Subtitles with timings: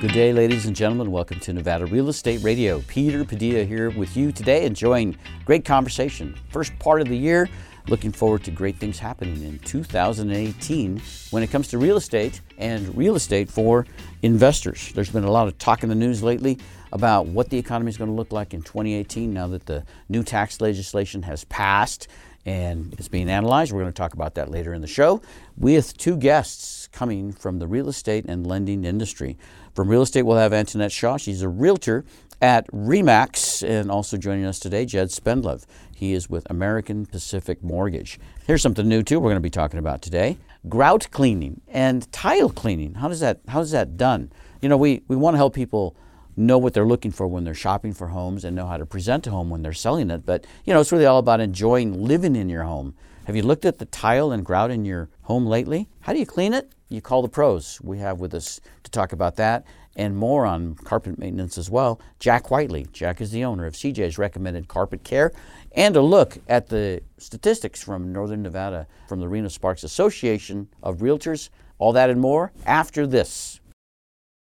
[0.00, 1.10] Good day, ladies and gentlemen.
[1.10, 2.80] Welcome to Nevada Real Estate Radio.
[2.82, 6.38] Peter Padilla here with you today, enjoying great conversation.
[6.50, 7.48] First part of the year,
[7.88, 12.96] looking forward to great things happening in 2018 when it comes to real estate and
[12.96, 13.88] real estate for
[14.22, 14.92] investors.
[14.94, 16.60] There's been a lot of talk in the news lately
[16.92, 20.22] about what the economy is going to look like in 2018 now that the new
[20.22, 22.06] tax legislation has passed
[22.46, 23.72] and it's being analyzed.
[23.72, 25.20] We're going to talk about that later in the show
[25.56, 29.36] with two guests coming from the real estate and lending industry.
[29.74, 31.16] From real estate, we'll have Antoinette Shaw.
[31.16, 32.04] She's a realtor
[32.40, 35.64] at Remax, and also joining us today, Jed Spendlove.
[35.94, 38.20] He is with American Pacific Mortgage.
[38.46, 39.18] Here's something new too.
[39.18, 42.94] We're going to be talking about today: grout cleaning and tile cleaning.
[42.94, 44.30] How does that How is that done?
[44.62, 45.96] You know, we we want to help people
[46.38, 49.26] know what they're looking for when they're shopping for homes and know how to present
[49.26, 50.24] a home when they're selling it.
[50.24, 52.94] But you know, it's really all about enjoying living in your home.
[53.26, 55.88] Have you looked at the tile and grout in your home lately?
[56.00, 56.72] How do you clean it?
[56.88, 57.78] You call the pros.
[57.82, 59.66] We have with us to talk about that
[59.98, 62.00] and more on carpet maintenance as well.
[62.20, 62.86] Jack Whiteley.
[62.92, 65.32] Jack is the owner of CJ's Recommended Carpet Care.
[65.72, 70.98] And a look at the statistics from Northern Nevada from the Reno Sparks Association of
[70.98, 71.50] Realtors.
[71.78, 73.57] All that and more after this.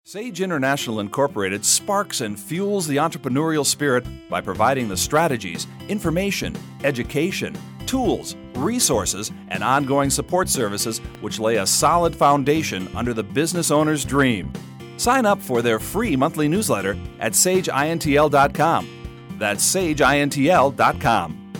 [0.09, 7.55] Sage International Incorporated sparks and fuels the entrepreneurial spirit by providing the strategies, information, education,
[7.85, 14.03] tools, resources, and ongoing support services which lay a solid foundation under the business owner's
[14.03, 14.51] dream.
[14.97, 18.87] Sign up for their free monthly newsletter at sageintl.com.
[19.37, 21.51] That's sageintl.com.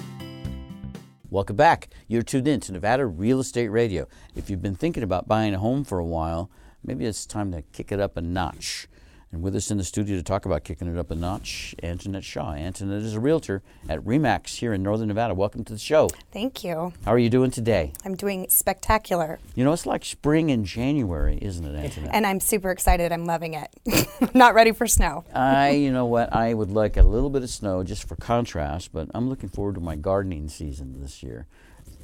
[1.29, 1.89] Welcome back.
[2.07, 4.07] You're tuned in to Nevada Real Estate Radio.
[4.33, 6.49] If you've been thinking about buying a home for a while,
[6.83, 8.87] maybe it's time to kick it up a notch.
[9.31, 12.23] And with us in the studio to talk about kicking it up a notch, Antoinette
[12.23, 12.53] Shaw.
[12.53, 15.35] Antoinette is a realtor at REMAX here in Northern Nevada.
[15.35, 16.09] Welcome to the show.
[16.31, 16.93] Thank you.
[17.05, 17.93] How are you doing today?
[18.03, 19.37] I'm doing spectacular.
[19.53, 22.09] You know, it's like spring in January, isn't it, Antoinette?
[22.11, 23.11] And I'm super excited.
[23.11, 23.69] I'm loving it.
[24.33, 25.25] Not ready for snow.
[25.31, 28.91] I, you know what, I would like a little bit of snow just for contrast,
[28.91, 31.45] but I'm looking forward to my gardening season this year.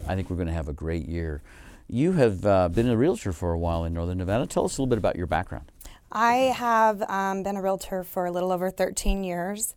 [0.08, 1.42] I think we're going to have a great year.
[1.88, 4.48] You have uh, been a realtor for a while in Northern Nevada.
[4.48, 5.72] Tell us a little bit about your background.
[6.12, 9.76] I have um, been a realtor for a little over 13 years.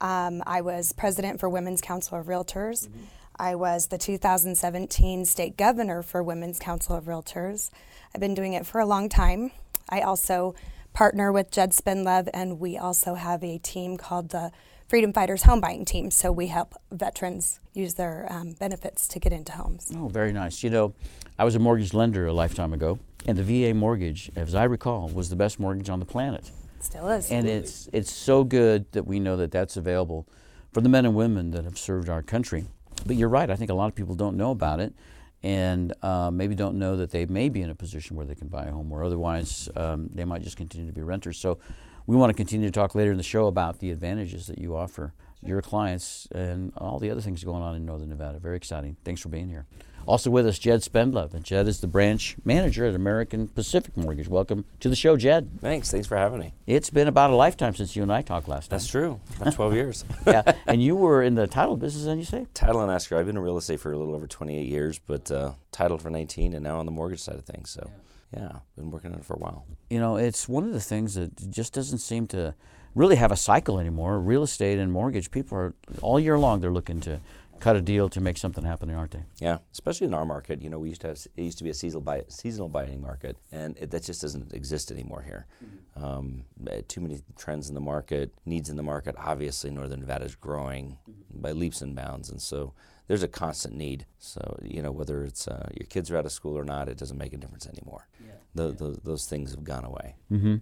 [0.00, 2.88] Um, I was president for Women's Council of Realtors.
[2.88, 3.04] Mm-hmm.
[3.38, 7.70] I was the 2017 state governor for Women's Council of Realtors.
[8.14, 9.52] I've been doing it for a long time.
[9.88, 10.54] I also
[10.92, 14.52] partner with Jed Spendlove, and we also have a team called the
[14.88, 16.12] Freedom Fighters Home Buying Team.
[16.12, 19.90] So we help veterans use their um, benefits to get into homes.
[19.96, 20.62] Oh, very nice.
[20.62, 20.94] You know,
[21.38, 25.08] I was a mortgage lender a lifetime ago, and the VA mortgage, as I recall,
[25.08, 26.52] was the best mortgage on the planet.
[26.78, 27.32] Still is.
[27.32, 30.28] And it's it's so good that we know that that's available
[30.72, 32.66] for the men and women that have served our country.
[33.04, 33.50] But you're right.
[33.50, 34.94] I think a lot of people don't know about it,
[35.42, 38.46] and uh, maybe don't know that they may be in a position where they can
[38.46, 41.38] buy a home, or otherwise um, they might just continue to be renters.
[41.38, 41.58] So
[42.06, 44.76] we want to continue to talk later in the show about the advantages that you
[44.76, 45.12] offer
[45.42, 48.38] your clients and all the other things going on in Northern Nevada.
[48.38, 48.96] Very exciting.
[49.04, 49.66] Thanks for being here.
[50.06, 51.34] Also with us, Jed Spendlove.
[51.34, 54.28] And Jed is the branch manager at American Pacific Mortgage.
[54.28, 55.58] Welcome to the show, Jed.
[55.60, 55.90] Thanks.
[55.90, 56.54] Thanks for having me.
[56.66, 58.78] It's been about a lifetime since you and I talked last time.
[58.78, 59.20] That's true.
[59.40, 60.04] About 12 years.
[60.26, 60.42] yeah.
[60.66, 62.46] And you were in the title business, then you say?
[62.54, 63.18] Title and escrow.
[63.18, 66.08] I've been in real estate for a little over 28 years, but uh, title for
[66.08, 67.70] 19 and now on the mortgage side of things.
[67.70, 67.96] So, yeah,
[68.34, 69.66] yeah been working on it for a while.
[69.90, 72.54] You know, it's one of the things that just doesn't seem to
[72.94, 74.18] really have a cycle anymore.
[74.18, 77.20] Real estate and mortgage, people are all year long, they're looking to
[77.60, 79.24] cut a deal to make something happen, aren't they?
[79.38, 80.62] Yeah, especially in our market.
[80.62, 83.00] You know, we used to have it used to be a seasonal buy, seasonal buying
[83.00, 85.46] market, and it, that just doesn't exist anymore here.
[85.64, 86.04] Mm-hmm.
[86.04, 89.14] Um, eh, too many trends in the market, needs in the market.
[89.18, 91.40] Obviously, Northern Nevada is growing mm-hmm.
[91.40, 92.72] by leaps and bounds, and so
[93.08, 94.06] there's a constant need.
[94.18, 96.96] So you know, whether it's uh, your kids are out of school or not, it
[96.96, 98.06] doesn't make a difference anymore.
[98.24, 98.32] Yeah.
[98.54, 100.14] The, the, those things have gone away.
[100.32, 100.56] Mm-hmm.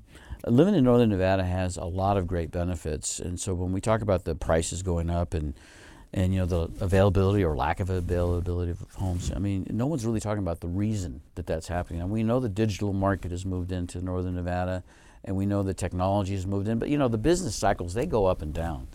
[0.47, 4.03] Living in Northern Nevada has a lot of great benefits, and so when we talk
[4.03, 5.55] about the prices going up and
[6.15, 9.33] and you know the availability or lack of availability of homes.
[9.35, 12.01] I mean, no one's really talking about the reason that that's happening.
[12.01, 14.85] And we know the digital market has moved into northern Nevada,
[15.25, 16.79] and we know the technology has moved in.
[16.79, 18.87] But you know, the business cycles they go up and down.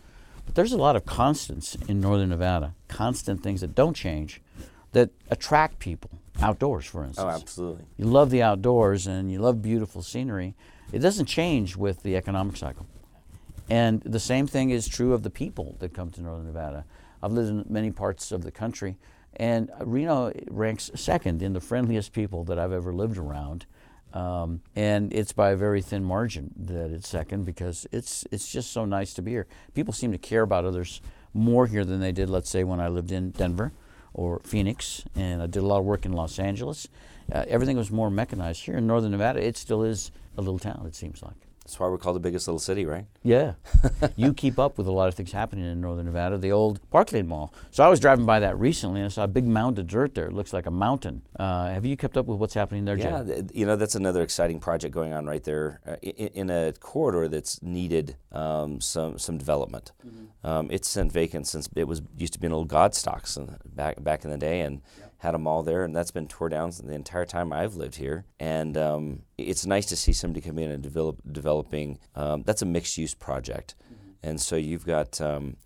[0.49, 4.41] But there's a lot of constants in northern Nevada, constant things that don't change,
[4.93, 6.09] that attract people.
[6.41, 7.27] Outdoors, for oh, instance.
[7.27, 7.85] Oh, absolutely.
[7.97, 10.55] You love the outdoors and you love beautiful scenery.
[10.91, 12.87] It doesn't change with the economic cycle.
[13.69, 16.83] And the same thing is true of the people that come to Northern Nevada.
[17.21, 18.97] I've lived in many parts of the country,
[19.35, 23.67] and Reno ranks second in the friendliest people that I've ever lived around.
[24.13, 28.71] Um, and it's by a very thin margin that it's second because it's it's just
[28.71, 29.47] so nice to be here.
[29.75, 31.01] People seem to care about others
[31.33, 33.71] more here than they did, let's say, when I lived in Denver
[34.13, 36.87] or Phoenix, and I did a lot of work in Los Angeles.
[37.31, 38.63] Uh, everything was more mechanized.
[38.63, 40.85] Here in Northern Nevada, it still is a little town.
[40.87, 41.48] It seems like.
[41.69, 43.05] That's why we're called the biggest little city, right?
[43.21, 43.53] Yeah.
[44.15, 47.11] you keep up with a lot of things happening in northern Nevada, the old Park
[47.11, 47.53] Lane Mall.
[47.69, 50.15] So I was driving by that recently and I saw a big mound of dirt
[50.15, 50.25] there.
[50.25, 51.21] It looks like a mountain.
[51.37, 54.23] Uh, have you kept up with what's happening there, Yeah, th- you know that's another
[54.23, 59.19] exciting project going on right there uh, in, in a corridor that's needed um, some
[59.19, 59.91] some development.
[60.43, 64.03] Um, it's been vacant since it was used to be an old Gottschalks in- back
[64.03, 64.81] back in the day, and
[65.19, 68.25] had a mall there, and that's been tore down the entire time I've lived here.
[68.39, 71.99] And um, it's nice to see somebody come in and develop developing.
[72.15, 73.75] Um, that's a mixed use project,
[74.23, 75.57] and so you've got um,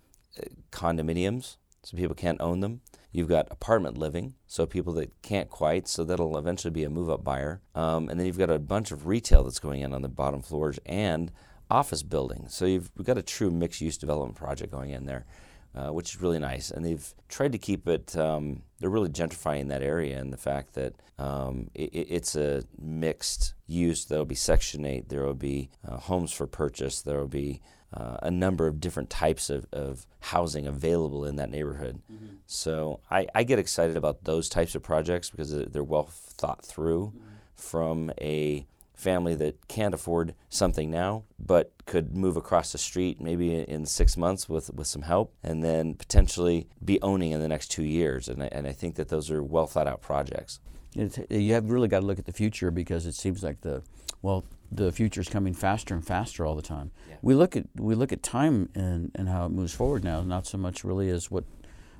[0.70, 2.80] condominiums, so people can't own them.
[3.12, 7.08] You've got apartment living, so people that can't quite, so that'll eventually be a move
[7.08, 7.60] up buyer.
[7.76, 10.42] Um, and then you've got a bunch of retail that's going in on the bottom
[10.42, 11.30] floors and
[11.70, 12.54] office buildings.
[12.54, 15.26] So you've we've got a true mixed use development project going in there,
[15.74, 16.70] uh, which is really nice.
[16.70, 20.74] And they've tried to keep it, um, they're really gentrifying that area and the fact
[20.74, 24.04] that um, it, it's a mixed use.
[24.04, 27.60] There'll be Section 8, there will be uh, homes for purchase, there will be
[27.92, 32.02] uh, a number of different types of, of housing available in that neighborhood.
[32.46, 36.64] So I, I get excited about those types of projects because they're they're well thought
[36.64, 37.12] through
[37.54, 43.52] from a family that can't afford something now but could move across the street maybe
[43.54, 47.68] in six months with, with some help and then potentially be owning in the next
[47.68, 48.28] two years.
[48.28, 50.60] And I, and I think that those are well thought out projects.
[50.94, 53.82] It's, you have really got to look at the future because it seems like the,
[54.22, 56.92] well, the future is coming faster and faster all the time.
[57.08, 57.16] Yeah.
[57.22, 60.46] We look at we look at time and, and how it moves forward now, not
[60.46, 61.44] so much really as what,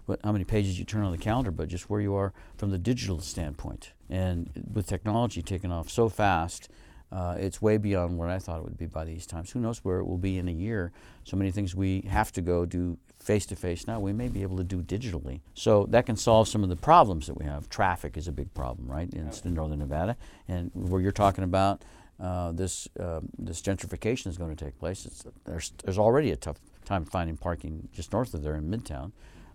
[0.07, 2.71] what how many pages you turn on the calendar, but just where you are from
[2.71, 3.93] the digital standpoint.
[4.09, 6.69] And with technology taking off so fast,
[7.15, 9.53] uh, it's way beyond what I thought it would be by these times.
[9.53, 10.93] Who knows where it will be in a year?
[11.23, 14.43] So many things we have to go do face to face now, we may be
[14.43, 15.41] able to do digitally.
[15.55, 17.69] So that can solve some of the problems that we have.
[17.69, 20.17] Traffic is a big problem, right, in, in northern Nevada,
[20.49, 21.83] and where you're talking about.
[22.21, 25.05] Uh, this uh, this gentrification is going to take place.
[25.05, 29.11] It's, there's there's already a tough time finding parking just north of there in Midtown.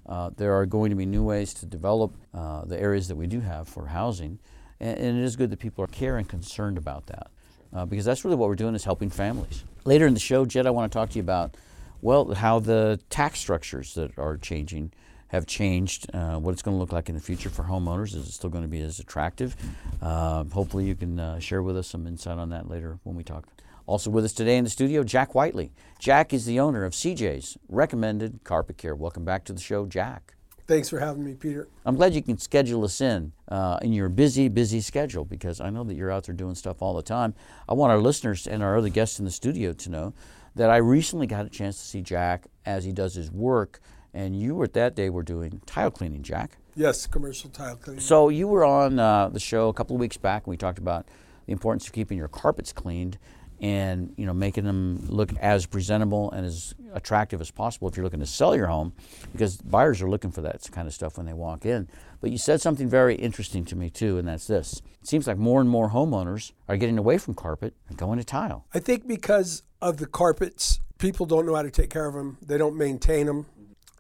[0.06, 3.28] Uh, there are going to be new ways to develop uh, the areas that we
[3.28, 4.40] do have for housing,
[4.80, 7.32] and, and it is good that people are care and concerned about that,
[7.74, 9.64] uh, because that's really what we're doing is helping families.
[9.86, 11.56] Later in the show, Jed, I want to talk to you about,
[12.02, 14.92] well, how the tax structures that are changing
[15.30, 18.16] have changed, uh, what it's going to look like in the future for homeowners.
[18.16, 19.56] Is it still going to be as attractive?
[20.02, 23.24] Uh, hopefully, you can uh, share with us some insight on that later when we
[23.24, 23.46] talk.
[23.86, 25.72] Also with us today in the studio, Jack Whiteley.
[25.98, 28.96] Jack is the owner of CJ's Recommended Carpet Care.
[28.96, 30.36] Welcome back to the show, Jack.
[30.70, 31.68] Thanks for having me, Peter.
[31.84, 35.72] I'm glad you can schedule us in uh, in your busy, busy schedule because I
[35.72, 37.34] know that you're out there doing stuff all the time.
[37.68, 40.14] I want our listeners and our other guests in the studio to know
[40.54, 43.80] that I recently got a chance to see Jack as he does his work,
[44.14, 46.60] and you were that day were doing tile cleaning, Jack.
[46.76, 48.00] Yes, commercial tile cleaning.
[48.00, 50.78] So you were on uh, the show a couple of weeks back, and we talked
[50.78, 51.08] about
[51.48, 53.18] the importance of keeping your carpets cleaned
[53.62, 58.04] and you know making them look as presentable and as attractive as possible if you're
[58.04, 58.94] looking to sell your home,
[59.32, 61.88] because buyers are looking for that kind of stuff when they walk in.
[62.22, 65.38] But you said something very interesting to me too, and that's this: it seems like
[65.38, 68.66] more and more homeowners are getting away from carpet and going to tile.
[68.74, 72.38] I think because of the carpets, people don't know how to take care of them.
[72.42, 73.46] They don't maintain them,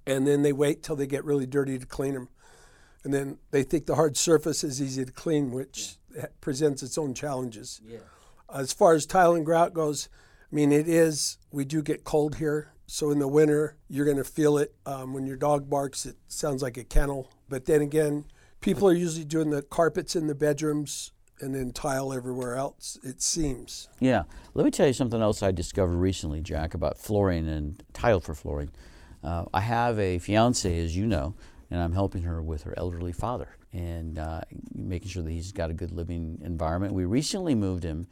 [0.05, 2.29] and then they wait till they get really dirty to clean them.
[3.03, 5.97] And then they think the hard surface is easy to clean, which
[6.41, 7.79] presents its own challenges.
[8.53, 10.09] As far as tile and grout goes,
[10.51, 12.73] I mean, it is, we do get cold here.
[12.87, 14.73] So in the winter, you're going to feel it.
[14.85, 17.29] Um, when your dog barks, it sounds like a kennel.
[17.47, 18.25] But then again,
[18.61, 23.21] people are usually doing the carpets in the bedrooms and then tile everywhere else, it
[23.21, 23.87] seems.
[23.99, 24.23] Yeah.
[24.55, 28.33] Let me tell you something else I discovered recently, Jack, about flooring and tile for
[28.33, 28.71] flooring.
[29.23, 31.35] Uh, I have a fiance, as you know,
[31.69, 34.41] and I'm helping her with her elderly father and uh,
[34.73, 36.93] making sure that he's got a good living environment.
[36.93, 38.07] We recently moved him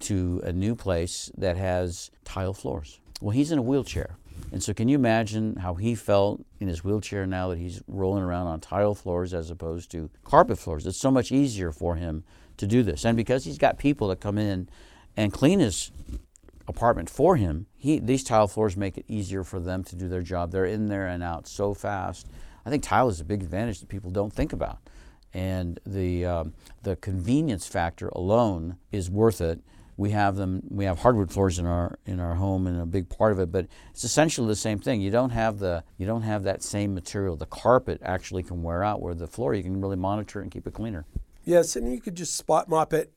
[0.00, 3.00] to a new place that has tile floors.
[3.20, 4.16] Well, he's in a wheelchair.
[4.52, 8.22] And so, can you imagine how he felt in his wheelchair now that he's rolling
[8.22, 10.86] around on tile floors as opposed to carpet floors?
[10.86, 12.24] It's so much easier for him
[12.56, 13.04] to do this.
[13.04, 14.68] And because he's got people that come in
[15.16, 15.90] and clean his
[16.66, 20.22] apartment for him, he, these tile floors make it easier for them to do their
[20.22, 20.50] job.
[20.52, 22.26] They're in there and out so fast.
[22.64, 24.78] I think tile is a big advantage that people don't think about.
[25.32, 29.60] And the, um, the convenience factor alone is worth it.
[30.00, 30.62] We have them.
[30.70, 33.52] We have hardwood floors in our in our home, and a big part of it.
[33.52, 35.02] But it's essentially the same thing.
[35.02, 37.36] You don't have the you don't have that same material.
[37.36, 40.66] The carpet actually can wear out, where the floor you can really monitor and keep
[40.66, 41.04] it cleaner.
[41.44, 43.12] Yes, and you could just spot mop it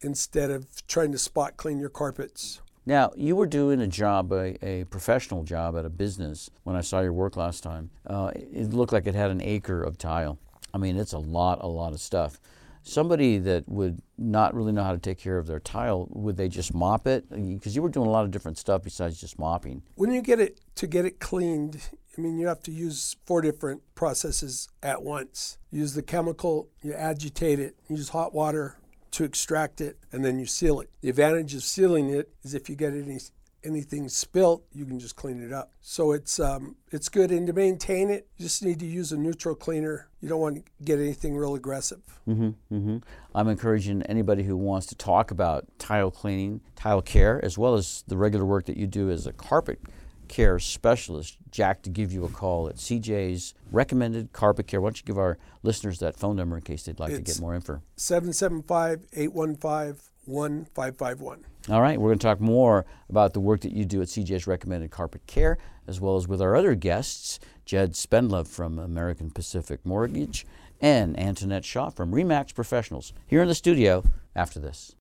[0.00, 2.62] instead of trying to spot clean your carpets.
[2.86, 6.80] Now, you were doing a job, a, a professional job at a business when I
[6.80, 7.90] saw your work last time.
[8.06, 10.38] Uh, it looked like it had an acre of tile.
[10.72, 12.40] I mean, it's a lot, a lot of stuff.
[12.82, 16.48] Somebody that would not really know how to take care of their tile, would they
[16.48, 17.28] just mop it?
[17.30, 19.82] Because you were doing a lot of different stuff besides just mopping.
[19.94, 21.80] When you get it to get it cleaned,
[22.16, 25.56] I mean, you have to use four different processes at once.
[25.70, 28.76] Use the chemical, you agitate it, use hot water
[29.12, 30.90] to extract it, and then you seal it.
[31.00, 33.18] The advantage of sealing it is if you get any
[33.64, 35.72] anything spilt, you can just clean it up.
[35.80, 37.30] So it's um, it's good.
[37.30, 40.08] And to maintain it, you just need to use a neutral cleaner.
[40.20, 42.00] You don't want to get anything real aggressive.
[42.28, 42.96] Mm-hmm, mm-hmm.
[43.34, 48.04] I'm encouraging anybody who wants to talk about tile cleaning, tile care, as well as
[48.06, 49.80] the regular work that you do as a carpet
[50.28, 54.80] care specialist, Jack, to give you a call at CJ's recommended carpet care.
[54.80, 57.24] Why don't you give our listeners that phone number in case they'd like It's to
[57.24, 57.82] get more info?
[57.96, 61.44] 775 815 1551.
[61.68, 64.46] All right, we're going to talk more about the work that you do at CJ's
[64.46, 69.84] Recommended Carpet Care, as well as with our other guests, Jed Spendlove from American Pacific
[69.84, 70.44] Mortgage
[70.80, 74.02] and Antoinette Shaw from Remax Professionals, here in the studio
[74.34, 74.96] after this.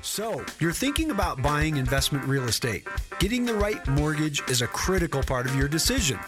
[0.00, 2.88] So, you're thinking about buying investment real estate.
[3.20, 6.18] Getting the right mortgage is a critical part of your decision.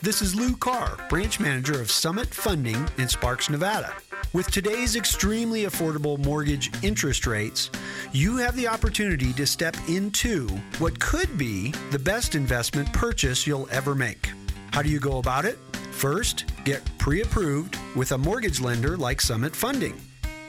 [0.00, 3.92] This is Lou Carr, branch manager of Summit Funding in Sparks, Nevada.
[4.32, 7.70] With today's extremely affordable mortgage interest rates,
[8.12, 10.48] you have the opportunity to step into
[10.78, 14.30] what could be the best investment purchase you'll ever make.
[14.72, 15.58] How do you go about it?
[15.92, 19.98] First, get pre approved with a mortgage lender like Summit Funding.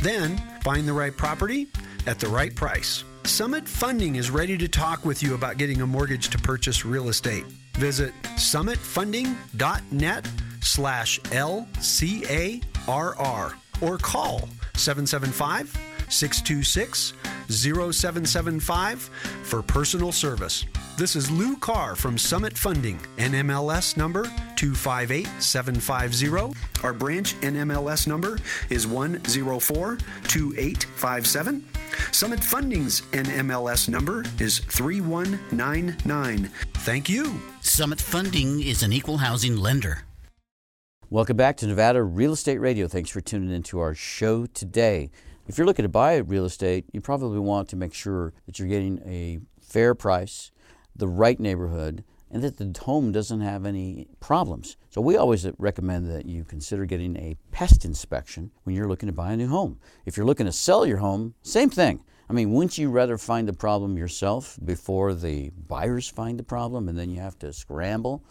[0.02, 1.70] Then, find the right property
[2.06, 3.04] at the right price.
[3.24, 7.10] Summit Funding is ready to talk with you about getting a mortgage to purchase real
[7.10, 7.46] estate.
[7.74, 10.28] Visit summitfunding.net
[10.62, 11.20] slash
[12.90, 15.72] LCARR or call 775
[16.10, 17.14] 626
[17.50, 19.10] 0775
[19.44, 20.66] for personal service.
[20.98, 24.24] This is Lou Carr from Summit Funding, NMLS number
[24.56, 26.60] 258750.
[26.84, 31.64] Our branch NMLS number is 1042857.
[32.12, 36.50] Summit Funding's NMLS number is 3199.
[36.74, 37.40] Thank you.
[37.62, 40.04] Summit Funding is an equal housing lender.
[41.12, 42.88] Welcome back to Nevada Real Estate Radio.
[42.88, 45.10] Thanks for tuning into our show today.
[45.48, 48.68] If you're looking to buy real estate, you probably want to make sure that you're
[48.68, 50.52] getting a fair price,
[50.96, 54.78] the right neighborhood, and that the home doesn't have any problems.
[54.92, 59.14] So we always recommend that you consider getting a pest inspection when you're looking to
[59.14, 59.80] buy a new home.
[60.06, 62.04] If you're looking to sell your home, same thing.
[62.30, 66.88] I mean, wouldn't you rather find the problem yourself before the buyers find the problem
[66.88, 68.24] and then you have to scramble?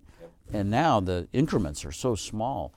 [0.52, 2.73] And now the increments are so small.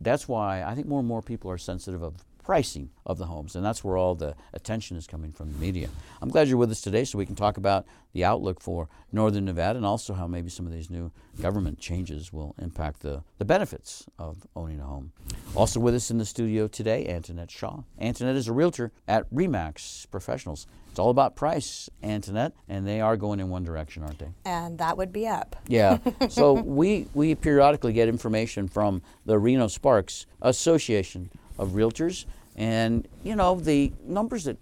[0.00, 3.54] That's why I think more and more people are sensitive of pricing of the homes,
[3.54, 5.86] and that's where all the attention is coming from the media.
[6.22, 9.44] I'm glad you're with us today so we can talk about the outlook for Northern
[9.44, 11.12] Nevada and also how maybe some of these new
[11.42, 15.12] government changes will impact the, the benefits of owning a home.
[15.54, 17.82] Also with us in the studio today, Antoinette Shaw.
[18.00, 20.66] Antoinette is a realtor at Remax Professionals.
[20.88, 24.30] It's all about price, Antoinette, and they are going in one direction, aren't they?
[24.46, 25.54] And that would be up.
[25.66, 25.98] Yeah.
[26.30, 31.28] so we, we periodically get information from the Reno Sparks Association
[31.58, 32.24] of Realtors
[32.58, 34.58] and, you know, the numbers that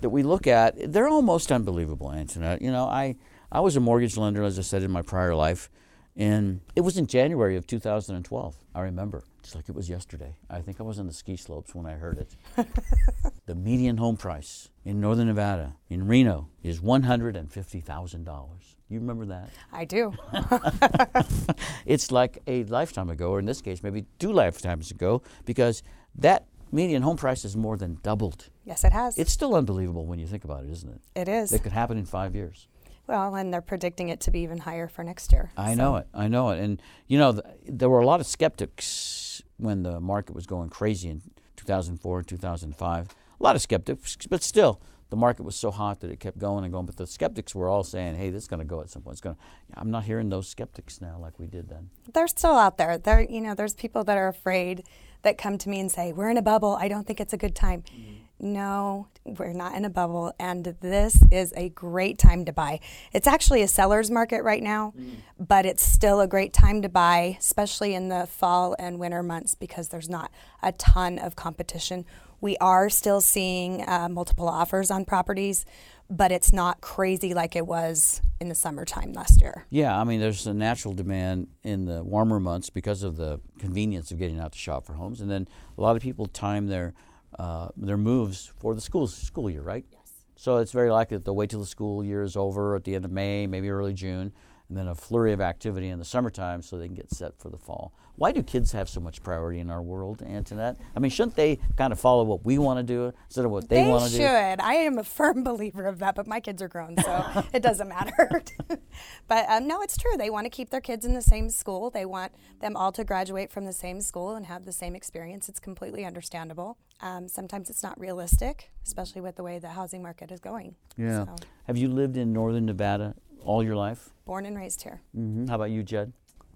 [0.00, 2.60] that we look at, they're almost unbelievable, Antoinette.
[2.62, 3.16] You know, I,
[3.50, 5.70] I was a mortgage lender, as I said in my prior life,
[6.16, 8.56] and it was in January of 2012.
[8.74, 9.22] I remember.
[9.40, 10.34] It's like it was yesterday.
[10.50, 12.36] I think I was on the ski slopes when I heard it.
[13.46, 18.48] the median home price in northern Nevada, in Reno, is $150,000.
[18.88, 19.50] You remember that?
[19.72, 20.14] I do.
[21.86, 25.82] it's like a lifetime ago, or in this case, maybe two lifetimes ago, because
[26.16, 28.48] that median home price has more than doubled.
[28.64, 29.18] Yes, it has.
[29.18, 31.00] It's still unbelievable when you think about it, isn't it?
[31.14, 31.52] It is.
[31.52, 32.68] It could happen in five years.
[33.06, 35.52] Well, and they're predicting it to be even higher for next year.
[35.56, 35.78] I so.
[35.78, 36.08] know it.
[36.12, 36.58] I know it.
[36.58, 40.70] And, you know, th- there were a lot of skeptics when the market was going
[40.70, 41.22] crazy in
[41.56, 43.08] 2004 and 2005.
[43.38, 46.64] A lot of skeptics, but still, the market was so hot that it kept going
[46.64, 46.86] and going.
[46.86, 49.14] But the skeptics were all saying, "Hey, this is going to go at some point."
[49.14, 49.36] It's going.
[49.36, 49.42] to
[49.74, 51.90] I'm not hearing those skeptics now like we did then.
[52.12, 52.98] They're still out there.
[52.98, 54.84] There, you know, there's people that are afraid
[55.22, 56.76] that come to me and say, "We're in a bubble.
[56.80, 58.12] I don't think it's a good time." Mm-hmm.
[58.38, 62.80] No, we're not in a bubble, and this is a great time to buy.
[63.14, 65.16] It's actually a seller's market right now, mm.
[65.38, 69.54] but it's still a great time to buy, especially in the fall and winter months
[69.54, 70.30] because there's not
[70.62, 72.04] a ton of competition.
[72.40, 75.64] We are still seeing uh, multiple offers on properties,
[76.10, 79.66] but it's not crazy like it was in the summertime last year.
[79.70, 84.10] Yeah, I mean, there's a natural demand in the warmer months because of the convenience
[84.10, 86.94] of getting out to shop for homes, and then a lot of people time their
[87.38, 89.84] uh, their moves for the school school year, right?
[89.90, 90.12] Yes.
[90.36, 92.94] So it's very likely that they'll wait till the school year is over at the
[92.94, 94.32] end of May, maybe early June,
[94.68, 97.50] and then a flurry of activity in the summertime so they can get set for
[97.50, 97.92] the fall.
[98.16, 100.78] Why do kids have so much priority in our world, Antoinette?
[100.96, 103.68] I mean, shouldn't they kind of follow what we want to do instead of what
[103.68, 104.18] they, they want to do?
[104.18, 104.60] They should.
[104.60, 107.88] I am a firm believer of that, but my kids are grown, so it doesn't
[107.88, 108.42] matter.
[109.28, 110.16] but um, no, it's true.
[110.16, 111.90] They want to keep their kids in the same school.
[111.90, 115.50] They want them all to graduate from the same school and have the same experience.
[115.50, 116.78] It's completely understandable.
[117.02, 120.74] Um, sometimes it's not realistic, especially with the way the housing market is going.
[120.96, 121.26] Yeah.
[121.26, 121.36] So.
[121.66, 124.10] Have you lived in northern Nevada all your life?
[124.26, 125.00] Born and raised here.
[125.16, 125.46] Mm-hmm.
[125.46, 126.12] How about you, Jed?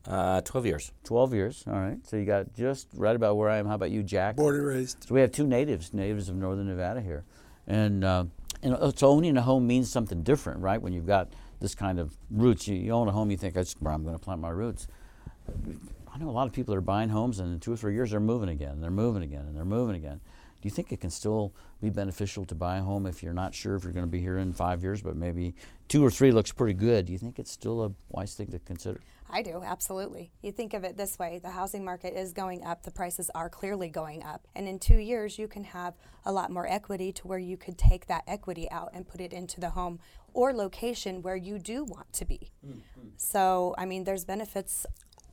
[0.07, 0.93] Uh, 12 years.
[1.05, 1.99] 12 years, all right.
[2.05, 3.67] So you got just right about where I am.
[3.67, 4.37] How about you, Jack?
[4.37, 5.05] Born and raised.
[5.07, 7.25] So we have two natives, natives of northern Nevada here.
[7.67, 8.25] And, uh,
[8.63, 10.83] and so owning a home means something different, right?
[10.83, 12.67] When you've got this kind of roots.
[12.67, 14.89] You, you own a home, you think, that's where I'm going to plant my roots.
[16.13, 18.11] I know a lot of people are buying homes, and in two or three years,
[18.11, 20.21] they're moving again, and they're moving again, and they're moving again.
[20.61, 23.55] Do you think it can still be beneficial to buy a home if you're not
[23.55, 25.55] sure if you're going to be here in five years, but maybe
[25.89, 27.07] two or three looks pretty good?
[27.07, 29.01] Do you think it's still a wise thing to consider?
[29.33, 30.33] I do, absolutely.
[30.43, 33.49] You think of it this way the housing market is going up, the prices are
[33.49, 34.47] clearly going up.
[34.55, 35.95] And in two years, you can have
[36.25, 39.33] a lot more equity to where you could take that equity out and put it
[39.33, 40.01] into the home
[40.33, 42.51] or location where you do want to be.
[42.67, 43.09] Mm-hmm.
[43.17, 44.87] So, I mean, there's benefits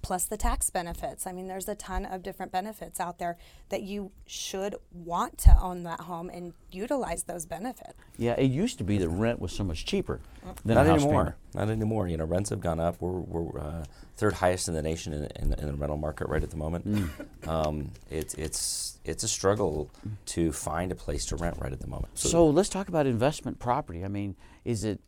[0.08, 1.28] plus the tax benefits.
[1.28, 3.36] I mean, there's a ton of different benefits out there
[3.68, 7.94] that you should want to own that home and utilize those benefits.
[8.18, 10.22] Yeah, it used to be that rent was so much cheaper
[10.64, 11.12] than Not anymore.
[11.12, 11.36] Payment.
[11.56, 12.08] Not anymore.
[12.08, 13.02] You know, rents have gone up.
[13.02, 13.84] We're, we're uh,
[14.16, 16.88] third highest in the nation in, in, in, the rental market right at the moment.
[16.88, 17.10] Mm.
[17.48, 19.90] Um, it's it's it's a struggle
[20.26, 22.18] to find a place to rent right at the moment.
[22.20, 24.04] So, so let's talk about investment property.
[24.04, 25.00] I mean, is it?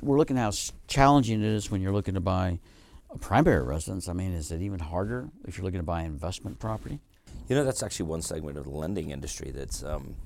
[0.00, 0.52] We're looking at how
[0.86, 2.58] challenging it is when you're looking to buy a
[3.20, 7.00] primary residence, I mean, is it even harder if you're looking to buy investment property?
[7.48, 10.16] You know, that's actually one segment of the lending industry that's, um,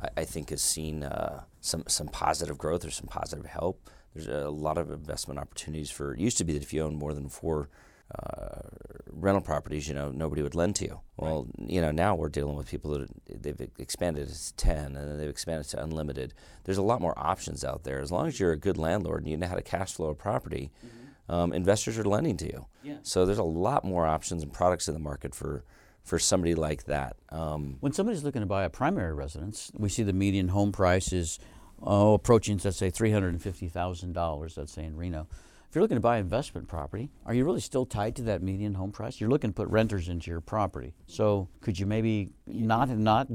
[0.00, 3.88] I, I, think, has seen uh, some some positive growth or some positive help.
[4.14, 6.14] There's a lot of investment opportunities for.
[6.14, 7.70] It used to be that if you own more than four
[8.14, 8.68] uh,
[9.10, 11.00] rental properties, you know, nobody would lend to you.
[11.16, 11.70] Well, right.
[11.70, 13.08] you know, now we're dealing with people that
[13.42, 16.32] they've expanded to 10 and then they've expanded to unlimited.
[16.64, 18.00] There's a lot more options out there.
[18.00, 20.14] As long as you're a good landlord and you know how to cash flow a
[20.14, 22.66] property, mm-hmm um, investors are lending to you.
[22.82, 22.96] Yeah.
[23.02, 25.64] So there's a lot more options and products in the market for
[26.02, 27.16] for somebody like that.
[27.30, 31.12] Um, when somebody's looking to buy a primary residence, we see the median home price
[31.12, 31.40] is
[31.82, 34.56] oh, approaching, let's say, three hundred and fifty thousand dollars.
[34.56, 35.26] Let's say in Reno.
[35.68, 38.74] If you're looking to buy investment property, are you really still tied to that median
[38.74, 39.20] home price?
[39.20, 40.94] You're looking to put renters into your property.
[41.06, 43.26] So could you maybe not not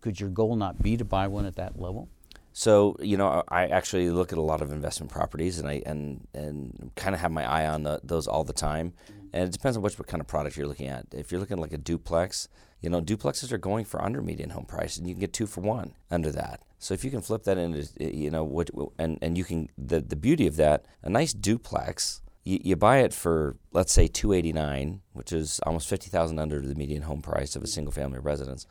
[0.00, 2.08] could your goal not be to buy one at that level?
[2.56, 6.26] So you know, I actually look at a lot of investment properties, and I and
[6.32, 8.94] and kind of have my eye on the, those all the time.
[9.32, 11.06] And it depends on which what kind of product you're looking at.
[11.12, 12.48] If you're looking at like a duplex,
[12.80, 15.48] you know, duplexes are going for under median home price, and you can get two
[15.48, 16.60] for one under that.
[16.78, 19.68] So if you can flip that into, eh, you know, what and and you can
[19.76, 22.20] the the beauty of that, a nice duplex.
[22.44, 27.00] You, you buy it for let's say 289 which is almost 50000 under the median
[27.04, 28.66] home price of a single family residence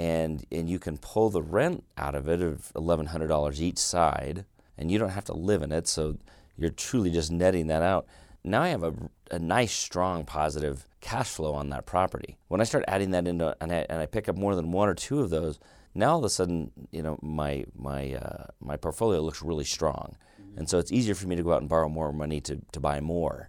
[0.00, 3.78] and and you can pull the rent out of it of eleven hundred dollars each
[3.78, 4.44] side,
[4.78, 5.86] and you don't have to live in it.
[5.88, 6.16] So
[6.56, 8.06] you're truly just netting that out.
[8.42, 8.94] Now I have a,
[9.30, 12.36] a nice, strong, positive cash flow on that property.
[12.48, 14.88] When I start adding that into and I, and I pick up more than one
[14.88, 15.58] or two of those,
[15.94, 20.16] Now all of a sudden, you know, my my uh, my portfolio looks really strong,
[20.56, 22.80] and so it's easier for me to go out and borrow more money to, to
[22.80, 23.48] buy more.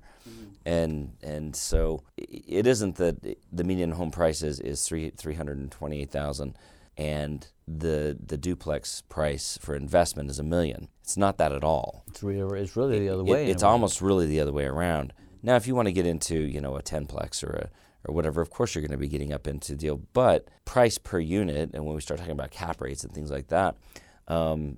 [0.65, 5.57] And and so it isn't that the median home price is, is three three hundred
[5.57, 6.55] and twenty eight thousand,
[6.97, 10.87] and the the duplex price for investment is a million.
[11.01, 12.03] It's not that at all.
[12.09, 13.45] It's really, it's really the other It- way.
[13.45, 13.69] in it's way.
[13.69, 15.13] almost really the other way around.
[15.43, 17.69] Now, if you want to get into you know a tenplex or a
[18.07, 20.01] or whatever, of course you're going to be getting up into the deal.
[20.13, 23.47] But price per unit, and when we start talking about cap rates and things like
[23.47, 23.77] that,
[24.27, 24.77] um,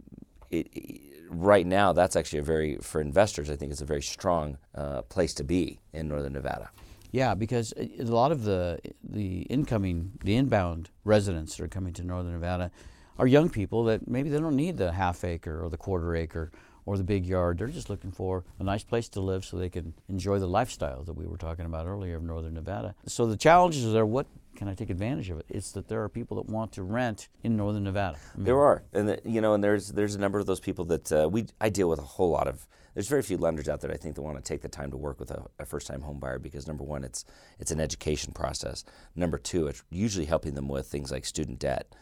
[0.49, 1.01] it, it-
[1.33, 3.49] right now that's actually a very for investors.
[3.49, 6.69] I think it's a very strong uh, place to be in Northern Nevada.
[7.11, 11.93] Yeah, because a a lot of the the incoming, the inbound residents that are coming
[11.93, 12.71] to Northern Nevada
[13.19, 16.51] are young people that maybe they don't need the half acre or the quarter acre
[16.85, 17.57] or the big yard.
[17.57, 21.03] They're just looking for a nice place to live so they can enjoy the lifestyle
[21.03, 22.95] that we were talking about earlier of Northern Nevada.
[23.05, 25.45] So the challenges are what can I take advantage of it?
[25.49, 28.17] It's that there are people that want to rent in Northern Nevada.
[28.35, 31.11] There are, and the, you know, and there's there's a number of those people that
[31.11, 32.67] uh, we I deal with a whole lot of.
[32.93, 34.97] There's very few lenders out there I think that want to take the time to
[34.97, 37.25] work with a, a first-time home buyer because number one, it's
[37.59, 38.85] it's an education process.
[39.15, 41.95] Number two, it's usually helping them with things like student debt,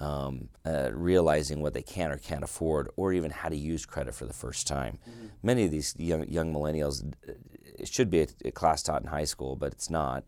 [0.00, 4.14] um, uh, realizing what they can or can't afford, or even how to use credit
[4.14, 4.98] for the first time.
[5.42, 7.32] Many of these young young millennials, uh,
[7.78, 10.24] it should be a, a class taught in high school, but it's not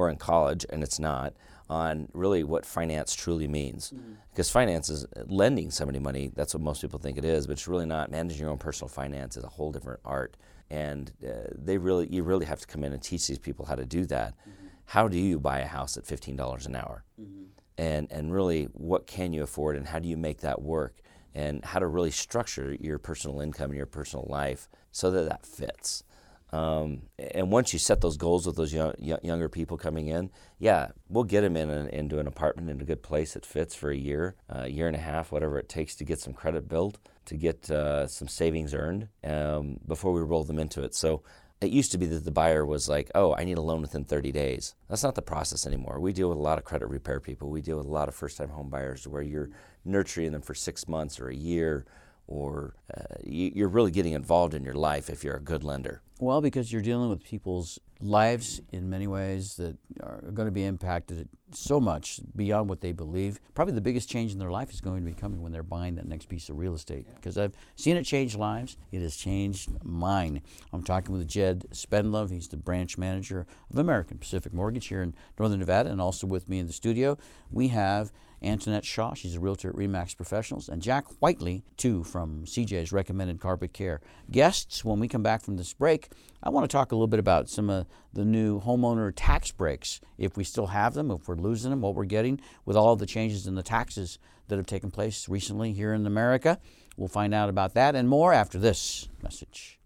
[0.00, 1.34] or in college, and it's not,
[1.68, 3.90] on really what finance truly means.
[3.90, 4.12] Mm-hmm.
[4.30, 7.68] Because finance is lending somebody money, that's what most people think it is, but it's
[7.68, 8.10] really not.
[8.10, 10.38] Managing your own personal finance is a whole different art.
[10.70, 13.74] And uh, they really, you really have to come in and teach these people how
[13.74, 14.32] to do that.
[14.38, 14.66] Mm-hmm.
[14.86, 17.04] How do you buy a house at $15 an hour?
[17.20, 17.42] Mm-hmm.
[17.76, 21.02] And, and really, what can you afford, and how do you make that work?
[21.34, 25.44] And how to really structure your personal income and your personal life so that that
[25.44, 26.04] fits.
[26.52, 30.88] Um, and once you set those goals with those young, younger people coming in, yeah,
[31.08, 33.90] we'll get them in an, into an apartment in a good place that fits for
[33.90, 36.98] a year, a year and a half, whatever it takes to get some credit built,
[37.26, 40.94] to get uh, some savings earned um, before we roll them into it.
[40.94, 41.22] So
[41.60, 44.04] it used to be that the buyer was like, oh, I need a loan within
[44.04, 44.74] 30 days.
[44.88, 46.00] That's not the process anymore.
[46.00, 47.50] We deal with a lot of credit repair people.
[47.50, 49.50] We deal with a lot of first time home buyers where you're
[49.84, 51.84] nurturing them for six months or a year,
[52.26, 56.00] or uh, you're really getting involved in your life if you're a good lender.
[56.22, 60.66] Well, because you're dealing with people's lives in many ways that are going to be
[60.66, 63.40] impacted so much beyond what they believe.
[63.54, 65.94] Probably the biggest change in their life is going to be coming when they're buying
[65.94, 67.06] that next piece of real estate.
[67.14, 70.42] Because I've seen it change lives, it has changed mine.
[70.74, 72.30] I'm talking with Jed Spendlove.
[72.30, 76.50] He's the branch manager of American Pacific Mortgage here in Northern Nevada, and also with
[76.50, 77.16] me in the studio,
[77.50, 82.44] we have Antoinette Shaw, she's a realtor at Remax Professionals, and Jack Whiteley, too, from
[82.44, 84.00] CJ's Recommended Carpet Care.
[84.30, 86.08] Guests, when we come back from this break,
[86.42, 90.00] I want to talk a little bit about some of the new homeowner tax breaks,
[90.16, 93.06] if we still have them, if we're losing them, what we're getting with all the
[93.06, 96.58] changes in the taxes that have taken place recently here in America.
[96.96, 99.79] We'll find out about that and more after this message.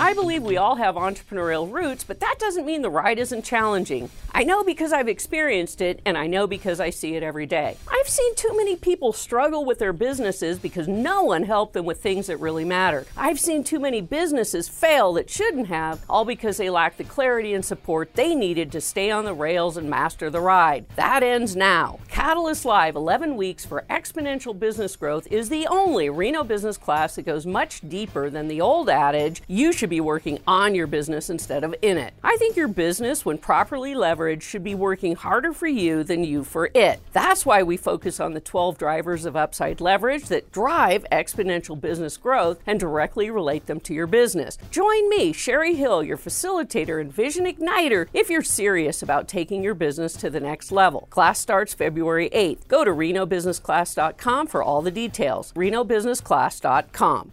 [0.00, 4.08] I believe we all have entrepreneurial roots, but that doesn't mean the ride isn't challenging.
[4.32, 7.76] I know because I've experienced it, and I know because I see it every day.
[7.86, 12.00] I've seen too many people struggle with their businesses because no one helped them with
[12.00, 13.04] things that really matter.
[13.14, 17.52] I've seen too many businesses fail that shouldn't have, all because they lacked the clarity
[17.52, 20.86] and support they needed to stay on the rails and master the ride.
[20.96, 21.98] That ends now.
[22.08, 27.26] Catalyst Live 11 Weeks for Exponential Business Growth is the only Reno business class that
[27.26, 31.74] goes much deeper than the old adage you be working on your business instead of
[31.82, 32.14] in it.
[32.22, 36.44] I think your business, when properly leveraged, should be working harder for you than you
[36.44, 37.00] for it.
[37.12, 42.16] That's why we focus on the 12 drivers of upside leverage that drive exponential business
[42.16, 44.56] growth and directly relate them to your business.
[44.70, 49.74] Join me, Sherry Hill, your facilitator and vision igniter, if you're serious about taking your
[49.74, 51.08] business to the next level.
[51.10, 52.68] Class starts February 8th.
[52.68, 55.52] Go to renobusinessclass.com for all the details.
[55.54, 57.32] renobusinessclass.com.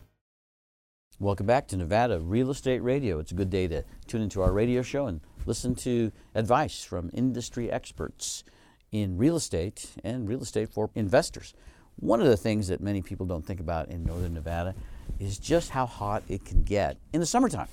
[1.20, 3.18] Welcome back to Nevada Real Estate Radio.
[3.18, 7.10] It's a good day to tune into our radio show and listen to advice from
[7.12, 8.44] industry experts
[8.92, 11.56] in real estate and real estate for investors.
[11.96, 14.76] One of the things that many people don't think about in Northern Nevada
[15.20, 17.70] is just how hot it can get in the summertime.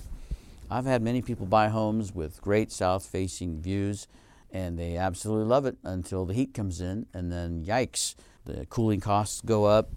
[0.70, 4.08] I've had many people buy homes with great south facing views,
[4.54, 8.14] and they absolutely love it until the heat comes in, and then yikes,
[8.46, 9.90] the cooling costs go up,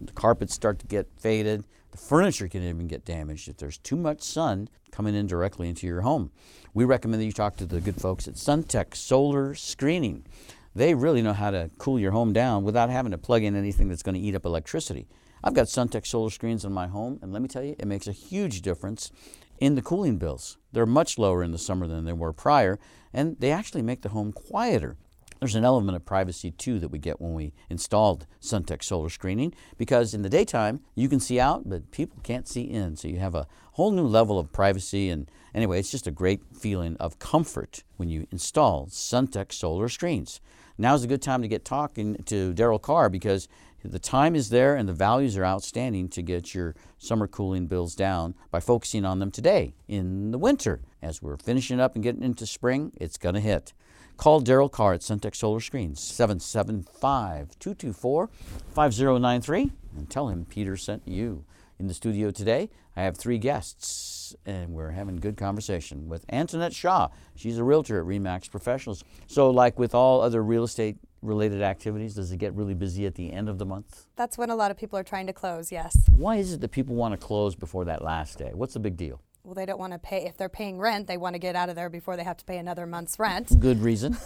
[0.00, 3.94] the carpets start to get faded, the furniture can even get damaged if there's too
[3.94, 6.32] much sun coming in directly into your home.
[6.74, 10.26] We recommend that you talk to the good folks at Suntech Solar Screening.
[10.74, 13.88] They really know how to cool your home down without having to plug in anything
[13.88, 15.06] that's going to eat up electricity.
[15.44, 18.08] I've got Suntech solar screens in my home, and let me tell you, it makes
[18.08, 19.12] a huge difference
[19.60, 20.58] in the cooling bills.
[20.72, 22.80] They're much lower in the summer than they were prior,
[23.12, 24.96] and they actually make the home quieter.
[25.44, 29.52] There's an element of privacy too that we get when we installed Suntech solar screening
[29.76, 32.96] because in the daytime you can see out, but people can't see in.
[32.96, 35.10] So you have a whole new level of privacy.
[35.10, 40.40] And anyway, it's just a great feeling of comfort when you install Suntech solar screens.
[40.78, 43.46] Now's a good time to get talking to Daryl Carr because
[43.84, 47.94] the time is there and the values are outstanding to get your summer cooling bills
[47.94, 50.80] down by focusing on them today in the winter.
[51.02, 53.74] As we're finishing up and getting into spring, it's going to hit.
[54.16, 58.28] Call Daryl Carr at Suntech Solar Screens, 775 224
[58.72, 61.44] 5093, and tell him Peter sent you.
[61.80, 66.72] In the studio today, I have three guests, and we're having good conversation with Antoinette
[66.72, 67.08] Shaw.
[67.34, 69.02] She's a realtor at Remax Professionals.
[69.26, 73.16] So, like with all other real estate related activities, does it get really busy at
[73.16, 74.06] the end of the month?
[74.14, 75.96] That's when a lot of people are trying to close, yes.
[76.12, 78.52] Why is it that people want to close before that last day?
[78.54, 79.20] What's the big deal?
[79.44, 80.24] Well, they don't want to pay.
[80.24, 82.44] If they're paying rent, they want to get out of there before they have to
[82.46, 83.60] pay another month's rent.
[83.60, 84.16] Good reason.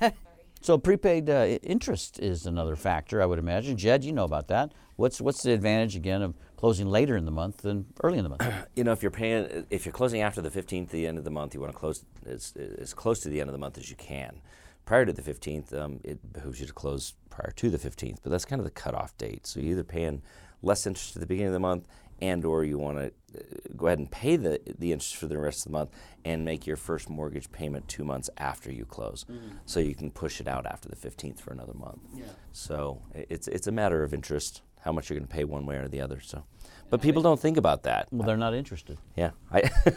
[0.62, 3.76] so prepaid uh, interest is another factor, I would imagine.
[3.76, 4.72] Jed, you know about that.
[4.96, 8.30] What's what's the advantage again of closing later in the month than early in the
[8.30, 8.42] month?
[8.74, 11.30] You know, if you're paying, if you're closing after the 15th, the end of the
[11.30, 13.88] month, you want to close as, as close to the end of the month as
[13.88, 14.40] you can.
[14.84, 18.30] Prior to the 15th, um, it behooves you to close prior to the 15th, but
[18.30, 19.46] that's kind of the cutoff date.
[19.46, 20.22] So you're either paying
[20.62, 21.86] less interest at the beginning of the month
[22.20, 23.42] and or you want to uh,
[23.76, 25.90] go ahead and pay the, the interest for the rest of the month
[26.24, 29.56] and make your first mortgage payment two months after you close mm-hmm.
[29.66, 32.24] so you can push it out after the 15th for another month yeah.
[32.52, 35.76] so it's, it's a matter of interest how much you're going to pay one way
[35.76, 36.44] or the other so
[36.90, 39.30] but people don't think about that well they're not interested yeah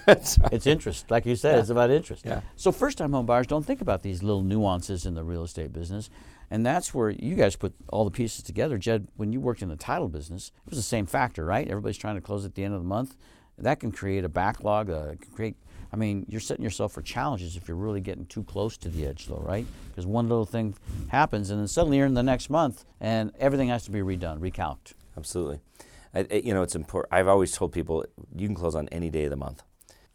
[0.08, 1.60] it's interest like you said yeah.
[1.60, 2.42] it's about interest yeah.
[2.56, 5.74] so first time home buyers don't think about these little nuances in the real estate
[5.74, 6.10] business
[6.50, 8.78] and that's where you guys put all the pieces together.
[8.78, 11.68] Jed, when you worked in the title business, it was the same factor, right?
[11.68, 13.16] Everybody's trying to close at the end of the month.
[13.58, 14.90] That can create a backlog.
[14.90, 15.56] Uh, can create.
[15.92, 19.06] I mean, you're setting yourself for challenges if you're really getting too close to the
[19.06, 19.66] edge, though, right?
[19.90, 20.76] Because one little thing
[21.08, 24.40] happens, and then suddenly you're in the next month, and everything has to be redone,
[24.40, 24.94] recalced.
[25.18, 25.60] Absolutely.
[26.14, 27.14] I, you know, it's important.
[27.14, 28.06] I've always told people
[28.36, 29.64] you can close on any day of the month.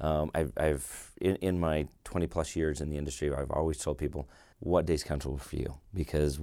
[0.00, 3.98] Um, I've, I've in, in, my 20 plus years in the industry, I've always told
[3.98, 4.28] people
[4.62, 6.38] what day's comfortable for you because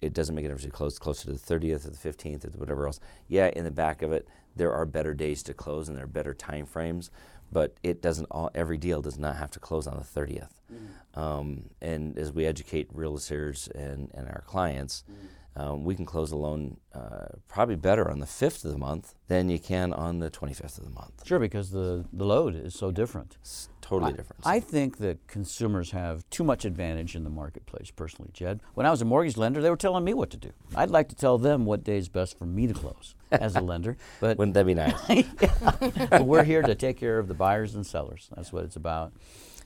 [0.00, 2.44] it doesn't make a difference if you close closer to the 30th or the 15th
[2.44, 3.00] or whatever else.
[3.26, 6.08] Yeah, in the back of it, there are better days to close and there are
[6.08, 7.10] better time frames,
[7.50, 10.50] but it doesn't all, every deal does not have to close on the 30th.
[10.72, 11.20] Mm-hmm.
[11.20, 16.32] Um, and as we educate realtors and, and our clients, mm-hmm um, we can close
[16.32, 20.18] a loan uh, probably better on the 5th of the month than you can on
[20.18, 21.26] the 25th of the month.
[21.26, 23.36] Sure, because the, the load is so different.
[23.40, 24.42] It's totally I, different.
[24.44, 28.60] I think that consumers have too much advantage in the marketplace, personally, Jed.
[28.74, 30.50] When I was a mortgage lender, they were telling me what to do.
[30.74, 33.60] I'd like to tell them what day is best for me to close as a
[33.60, 33.96] lender.
[34.20, 36.20] But Wouldn't that be nice?
[36.20, 38.28] we're here to take care of the buyers and sellers.
[38.34, 39.12] That's what it's about.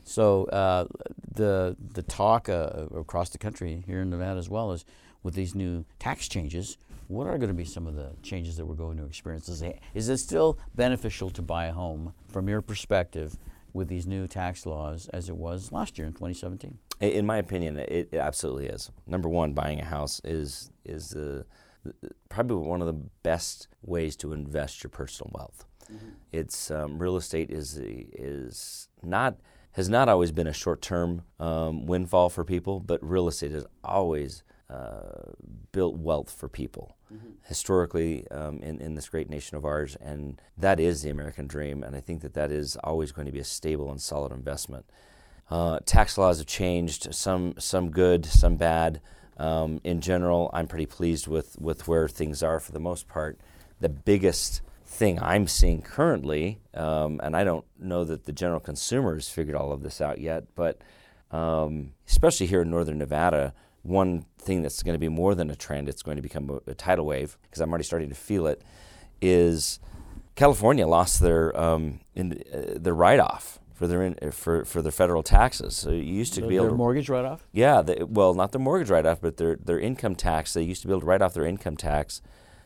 [0.08, 0.86] So uh,
[1.34, 4.86] the the talk uh, across the country here in Nevada as well is
[5.22, 6.78] with these new tax changes,
[7.08, 9.48] what are going to be some of the changes that we're going to experience?
[9.48, 13.36] Is it, is it still beneficial to buy a home from your perspective
[13.72, 16.78] with these new tax laws as it was last year in 2017?
[17.00, 18.90] In my opinion, it, it absolutely is.
[19.06, 21.46] Number one, buying a house is is the,
[22.28, 25.64] probably one of the best ways to invest your personal wealth.
[25.92, 26.08] Mm-hmm.
[26.32, 29.36] It's um, real estate is is not
[29.72, 33.64] has not always been a short term um, windfall for people, but real estate has
[33.84, 35.32] always uh,
[35.72, 37.28] built wealth for people mm-hmm.
[37.46, 39.96] historically um, in, in this great nation of ours.
[40.00, 41.82] And that is the American dream.
[41.82, 44.84] And I think that that is always going to be a stable and solid investment.
[45.50, 49.00] Uh, tax laws have changed, some, some good, some bad.
[49.38, 53.40] Um, in general, I'm pretty pleased with, with where things are for the most part.
[53.80, 59.14] The biggest thing I'm seeing currently, um, and I don't know that the general consumer
[59.14, 60.80] has figured all of this out yet, but
[61.30, 65.56] um, especially here in northern Nevada, one thing that's going to be more than a
[65.56, 68.46] trend, it's going to become a, a tidal wave, because I'm already starting to feel
[68.46, 68.62] it,
[69.20, 69.80] is
[70.34, 74.90] California lost their, um, in, uh, their write off for their in, for for their
[74.92, 75.76] federal taxes.
[75.76, 77.46] So you used to the, be able their to, mortgage write off.
[77.52, 80.54] Yeah, they, well, not their mortgage write off, but their their income tax.
[80.54, 82.20] They used to be able to write off their income tax,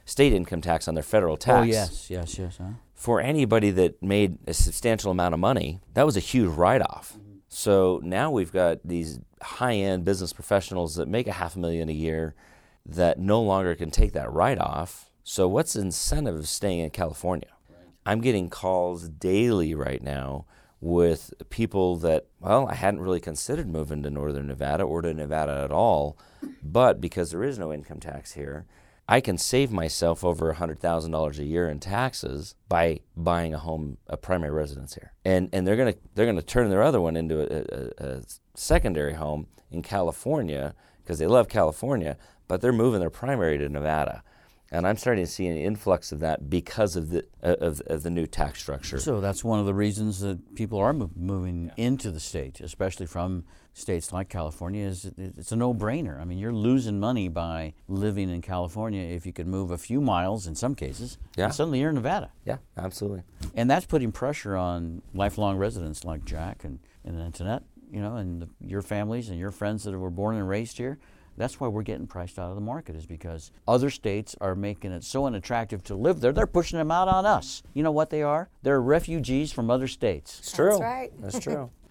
[0.07, 1.61] state income tax on their federal tax.
[1.61, 2.57] Oh yes, yes, yes.
[2.57, 2.70] Huh?
[2.94, 7.18] For anybody that made a substantial amount of money, that was a huge write off.
[7.55, 11.91] So now we've got these high end business professionals that make a half a million
[11.91, 12.35] a year
[12.87, 15.11] that no longer can take that write off.
[15.23, 17.51] So, what's the incentive of staying in California?
[18.07, 20.47] I'm getting calls daily right now
[20.81, 25.62] with people that, well, I hadn't really considered moving to northern Nevada or to Nevada
[25.62, 26.17] at all,
[26.62, 28.65] but because there is no income tax here,
[29.09, 34.17] I can save myself over $100,000 a year in taxes by buying a home, a
[34.17, 35.12] primary residence here.
[35.25, 38.23] And, and they're going to they're gonna turn their other one into a, a, a
[38.55, 42.17] secondary home in California because they love California,
[42.49, 44.23] but they're moving their primary to Nevada.
[44.71, 48.05] And I'm starting to see an influx of that because of the uh, of, of
[48.05, 48.99] the new tax structure.
[48.99, 53.05] So that's one of the reasons that people are mov- moving into the state, especially
[53.05, 54.87] from states like California.
[54.87, 56.20] Is it's a no-brainer.
[56.20, 60.00] I mean, you're losing money by living in California if you could move a few
[60.00, 61.18] miles in some cases.
[61.37, 61.46] Yeah.
[61.46, 63.22] And suddenly you're in Nevada, yeah, absolutely.
[63.54, 67.62] and that's putting pressure on lifelong residents like Jack and, and Antoinette.
[67.90, 70.98] You know, and the, your families and your friends that were born and raised here.
[71.37, 74.92] That's why we're getting priced out of the market, is because other states are making
[74.92, 76.32] it so unattractive to live there.
[76.32, 77.62] They're pushing them out on us.
[77.74, 78.48] You know what they are?
[78.62, 80.38] They're refugees from other states.
[80.40, 80.70] It's true.
[80.70, 81.12] That's right.
[81.20, 81.70] That's true.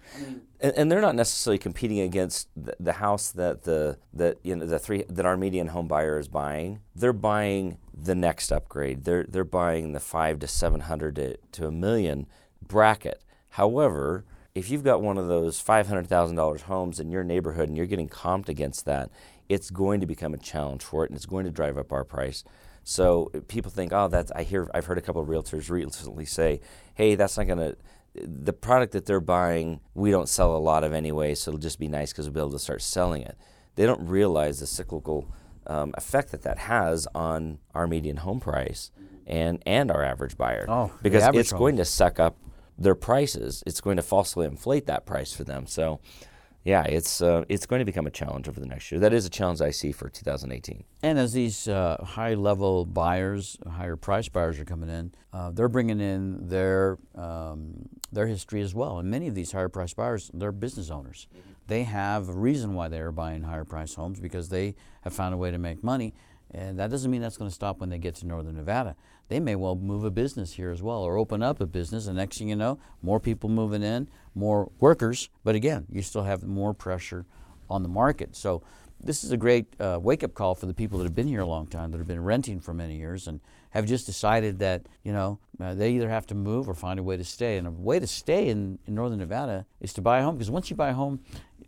[0.60, 4.66] and, and they're not necessarily competing against the, the house that the that you know
[4.66, 6.80] the three that our median home buyer is buying.
[6.94, 9.04] They're buying the next upgrade.
[9.04, 12.26] They're they're buying the five to seven hundred to, to a million
[12.66, 13.22] bracket.
[13.50, 17.68] However, if you've got one of those five hundred thousand dollars homes in your neighborhood
[17.68, 19.10] and you're getting comped against that,
[19.48, 22.04] it's going to become a challenge for it, and it's going to drive up our
[22.04, 22.44] price.
[22.84, 24.32] So people think, oh, that's.
[24.32, 24.70] I hear.
[24.74, 26.60] I've heard a couple of realtors recently say,
[26.94, 27.76] hey, that's not going to.
[28.14, 31.78] The product that they're buying, we don't sell a lot of anyway, so it'll just
[31.78, 33.36] be nice because we'll be able to start selling it.
[33.74, 35.32] They don't realize the cyclical
[35.66, 38.90] um, effect that that has on our median home price
[39.26, 40.66] and and our average buyer.
[40.68, 41.58] Oh, because it's home.
[41.58, 42.36] going to suck up
[42.78, 43.62] their prices.
[43.66, 45.66] It's going to falsely inflate that price for them.
[45.66, 46.00] So,
[46.64, 49.00] yeah, it's uh, it's going to become a challenge over the next year.
[49.00, 50.84] That is a challenge I see for 2018.
[51.02, 55.68] And as these uh, high level buyers, higher price buyers are coming in, uh, they're
[55.68, 58.98] bringing in their, um, their history as well.
[58.98, 61.26] And many of these higher price buyers, they're business owners.
[61.66, 65.34] They have a reason why they are buying higher price homes because they have found
[65.34, 66.14] a way to make money.
[66.50, 68.94] And that doesn't mean that's going to stop when they get to northern Nevada.
[69.32, 72.06] They may well move a business here as well or open up a business.
[72.06, 75.30] And next thing you know, more people moving in, more workers.
[75.42, 77.24] But again, you still have more pressure
[77.70, 78.36] on the market.
[78.36, 78.62] So
[79.00, 81.40] this is a great uh, wake up call for the people that have been here
[81.40, 83.40] a long time, that have been renting for many years, and
[83.70, 87.02] have just decided that you know uh, they either have to move or find a
[87.02, 87.56] way to stay.
[87.56, 90.50] And a way to stay in, in northern Nevada is to buy a home because
[90.50, 91.20] once you buy a home,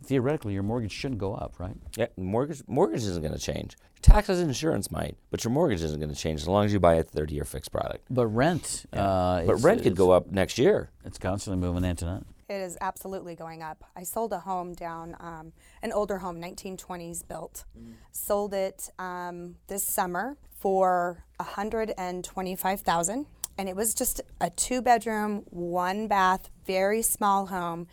[0.05, 1.75] theoretically your mortgage shouldn't go up, right?
[1.97, 3.75] Yeah, mortgage mortgage isn't going to change.
[4.01, 6.79] Taxes and insurance might, but your mortgage isn't going to change as long as you
[6.79, 8.05] buy a 30 year fixed product.
[8.09, 10.91] But rent, uh, But rent could go up next year.
[11.03, 12.23] It's constantly moving, Antoinette.
[12.47, 13.83] It is absolutely going up.
[13.95, 17.65] I sold a home down, um, an older home, 1920s built.
[18.11, 23.25] Sold it um, this summer for 125,000,
[23.57, 27.87] and it was just a two-bedroom, one-bath, very small home.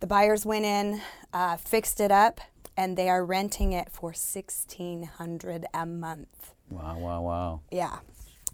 [0.00, 1.00] The buyers went in,
[1.32, 2.40] uh, fixed it up,
[2.76, 6.54] and they are renting it for 1,600 a month.
[6.70, 7.60] Wow, wow, wow.
[7.72, 7.98] Yeah,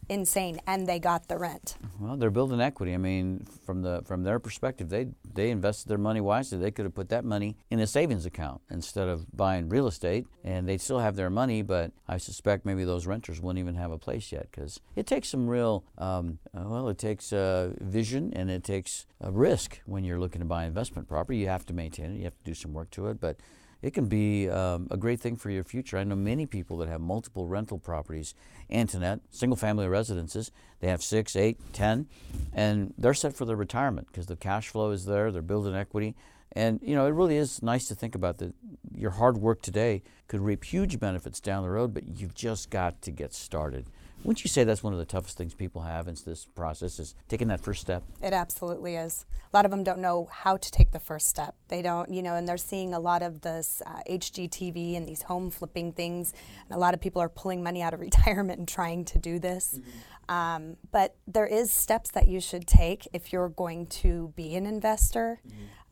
[0.08, 1.76] insane, and they got the rent.
[1.98, 2.94] Well, they're building equity.
[2.94, 6.58] I mean, from the from their perspective, they they invested their money wisely.
[6.58, 10.26] They could have put that money in a savings account instead of buying real estate,
[10.42, 11.62] and they'd still have their money.
[11.62, 15.28] But I suspect maybe those renters wouldn't even have a place yet because it takes
[15.28, 20.04] some real um, uh, well, it takes uh, vision and it takes a risk when
[20.04, 21.38] you're looking to buy investment property.
[21.38, 22.18] You have to maintain it.
[22.18, 23.36] You have to do some work to it, but
[23.84, 25.98] it can be um, a great thing for your future.
[25.98, 28.34] I know many people that have multiple rental properties,
[28.70, 30.50] Antoinette, single family residences.
[30.80, 32.06] They have six, eight, ten,
[32.54, 35.30] and they're set for their retirement because the cash flow is there.
[35.30, 36.14] They're building equity.
[36.52, 38.54] And you know, it really is nice to think about that.
[38.94, 43.02] Your hard work today could reap huge benefits down the road, but you've just got
[43.02, 43.84] to get started.
[44.24, 47.14] Wouldn't you say that's one of the toughest things people have in this process is
[47.28, 48.02] taking that first step?
[48.22, 49.26] It absolutely is.
[49.52, 51.54] A lot of them don't know how to take the first step.
[51.68, 55.22] They don't, you know, and they're seeing a lot of this uh, HGTV and these
[55.22, 56.32] home flipping things.
[56.68, 59.38] And a lot of people are pulling money out of retirement and trying to do
[59.38, 59.78] this.
[60.26, 64.64] Um, but there is steps that you should take if you're going to be an
[64.64, 65.42] investor.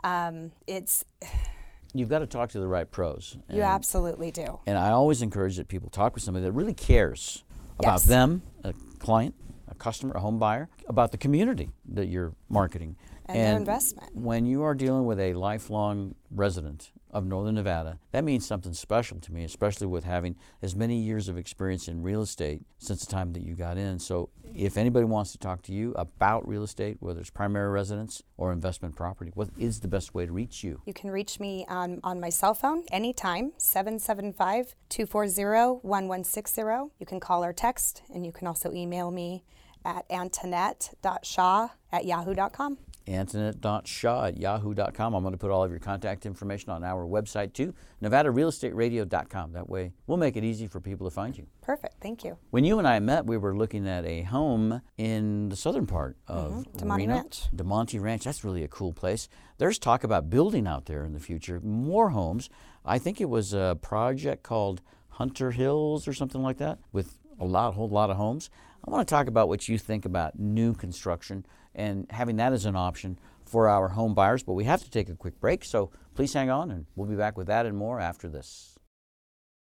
[0.02, 1.04] Um, it's
[1.94, 3.36] You've got to talk to the right pros.
[3.50, 4.60] you absolutely do.
[4.64, 7.44] And I always encourage that people talk with somebody that really cares
[7.78, 8.04] about Yes.
[8.04, 9.34] them, a client,
[9.68, 12.96] a customer, a home buyer, about the community that you're marketing.
[13.26, 14.14] And their investment.
[14.14, 19.20] When you are dealing with a lifelong resident of Northern Nevada, that means something special
[19.20, 23.12] to me, especially with having as many years of experience in real estate since the
[23.12, 23.98] time that you got in.
[23.98, 28.22] So if anybody wants to talk to you about real estate, whether it's primary residence
[28.36, 30.80] or investment property, what is the best way to reach you?
[30.86, 36.62] You can reach me on, on my cell phone anytime, 775 240 1160.
[36.98, 39.44] You can call or text, and you can also email me
[39.84, 42.78] at antoinette.shaw at yahoo.com.
[43.08, 45.14] Antoinette.shaw at yahoo.com.
[45.14, 49.52] I'm going to put all of your contact information on our website too, NevadaRealEstateRadio.com.
[49.52, 51.46] That way, we'll make it easy for people to find you.
[51.60, 51.96] Perfect.
[52.00, 52.36] Thank you.
[52.50, 56.16] When you and I met, we were looking at a home in the southern part
[56.26, 56.78] of Mm-hmm.
[56.86, 57.14] Damonte Reno.
[57.14, 57.42] Ranch.
[57.54, 58.24] Damonte Ranch.
[58.24, 59.28] That's really a cool place.
[59.58, 62.48] There's talk about building out there in the future more homes.
[62.84, 67.44] I think it was a project called Hunter Hills or something like that with a
[67.44, 68.50] lot, whole lot of homes.
[68.86, 72.64] I want to talk about what you think about new construction and having that as
[72.64, 74.42] an option for our home buyers.
[74.42, 77.16] But we have to take a quick break, so please hang on, and we'll be
[77.16, 78.76] back with that and more after this.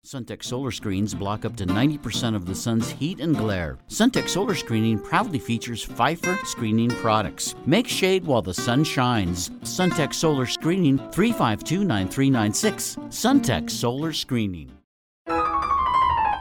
[0.04, 3.78] Suntech solar screens block up to 90% of the sun's heat and glare.
[3.88, 7.54] Suntech solar screening proudly features Phifer screening products.
[7.68, 9.52] Make shade while the sun shines.
[9.62, 12.96] Suntech solar screening 352 9396.
[13.10, 14.72] Suntech solar screening.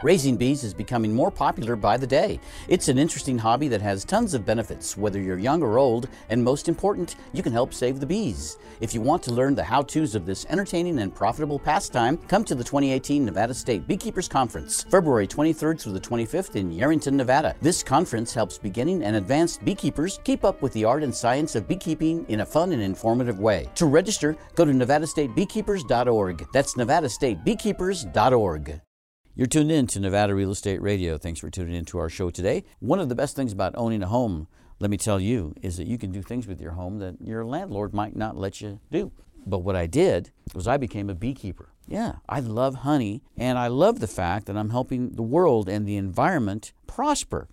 [0.03, 2.39] Raising bees is becoming more popular by the day.
[2.67, 6.43] It's an interesting hobby that has tons of benefits, whether you're young or old, and
[6.43, 8.57] most important, you can help save the bees.
[8.79, 12.43] If you want to learn the how to's of this entertaining and profitable pastime, come
[12.45, 17.55] to the 2018 Nevada State Beekeepers Conference, February 23rd through the 25th in Yerington, Nevada.
[17.61, 21.67] This conference helps beginning and advanced beekeepers keep up with the art and science of
[21.67, 23.69] beekeeping in a fun and informative way.
[23.75, 26.47] To register, go to nevadastatebeekeepers.org.
[26.51, 28.81] That's nevadastatebeekeepers.org.
[29.33, 31.17] You're tuned in to Nevada Real Estate Radio.
[31.17, 32.65] Thanks for tuning in to our show today.
[32.79, 35.87] One of the best things about owning a home, let me tell you, is that
[35.87, 39.13] you can do things with your home that your landlord might not let you do.
[39.45, 41.69] But what I did was I became a beekeeper.
[41.87, 45.87] Yeah, I love honey, and I love the fact that I'm helping the world and
[45.87, 47.47] the environment prosper.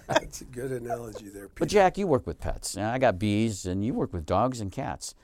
[0.32, 2.74] That's a good analogy there, But Jack, you work with pets.
[2.74, 5.14] Now, I got bees, and you work with dogs and cats.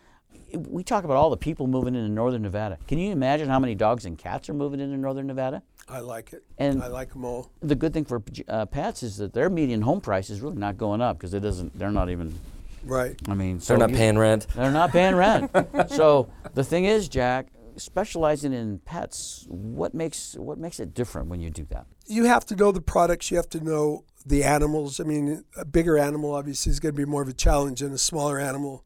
[0.55, 2.77] We talk about all the people moving into northern Nevada.
[2.87, 5.63] Can you imagine how many dogs and cats are moving into northern Nevada?
[5.89, 6.45] I like it.
[6.59, 7.51] And- I like them all.
[7.63, 10.77] The good thing for uh, pets is that their median home price is really not
[10.77, 11.79] going up because it doesn't.
[11.79, 12.39] They're not even.
[12.85, 13.19] Right.
[13.31, 14.47] I mean, so They're not you- paying rent.
[14.55, 15.51] They're not paying rent.
[15.89, 17.47] so the thing is, Jack,
[17.79, 21.87] specializing in pets, what makes what makes it different when you do that?
[22.07, 23.31] You have to know the products.
[23.31, 25.01] You have to know the animals.
[25.01, 27.93] I mean, a bigger animal obviously is going to be more of a challenge than
[27.93, 28.85] a smaller animal.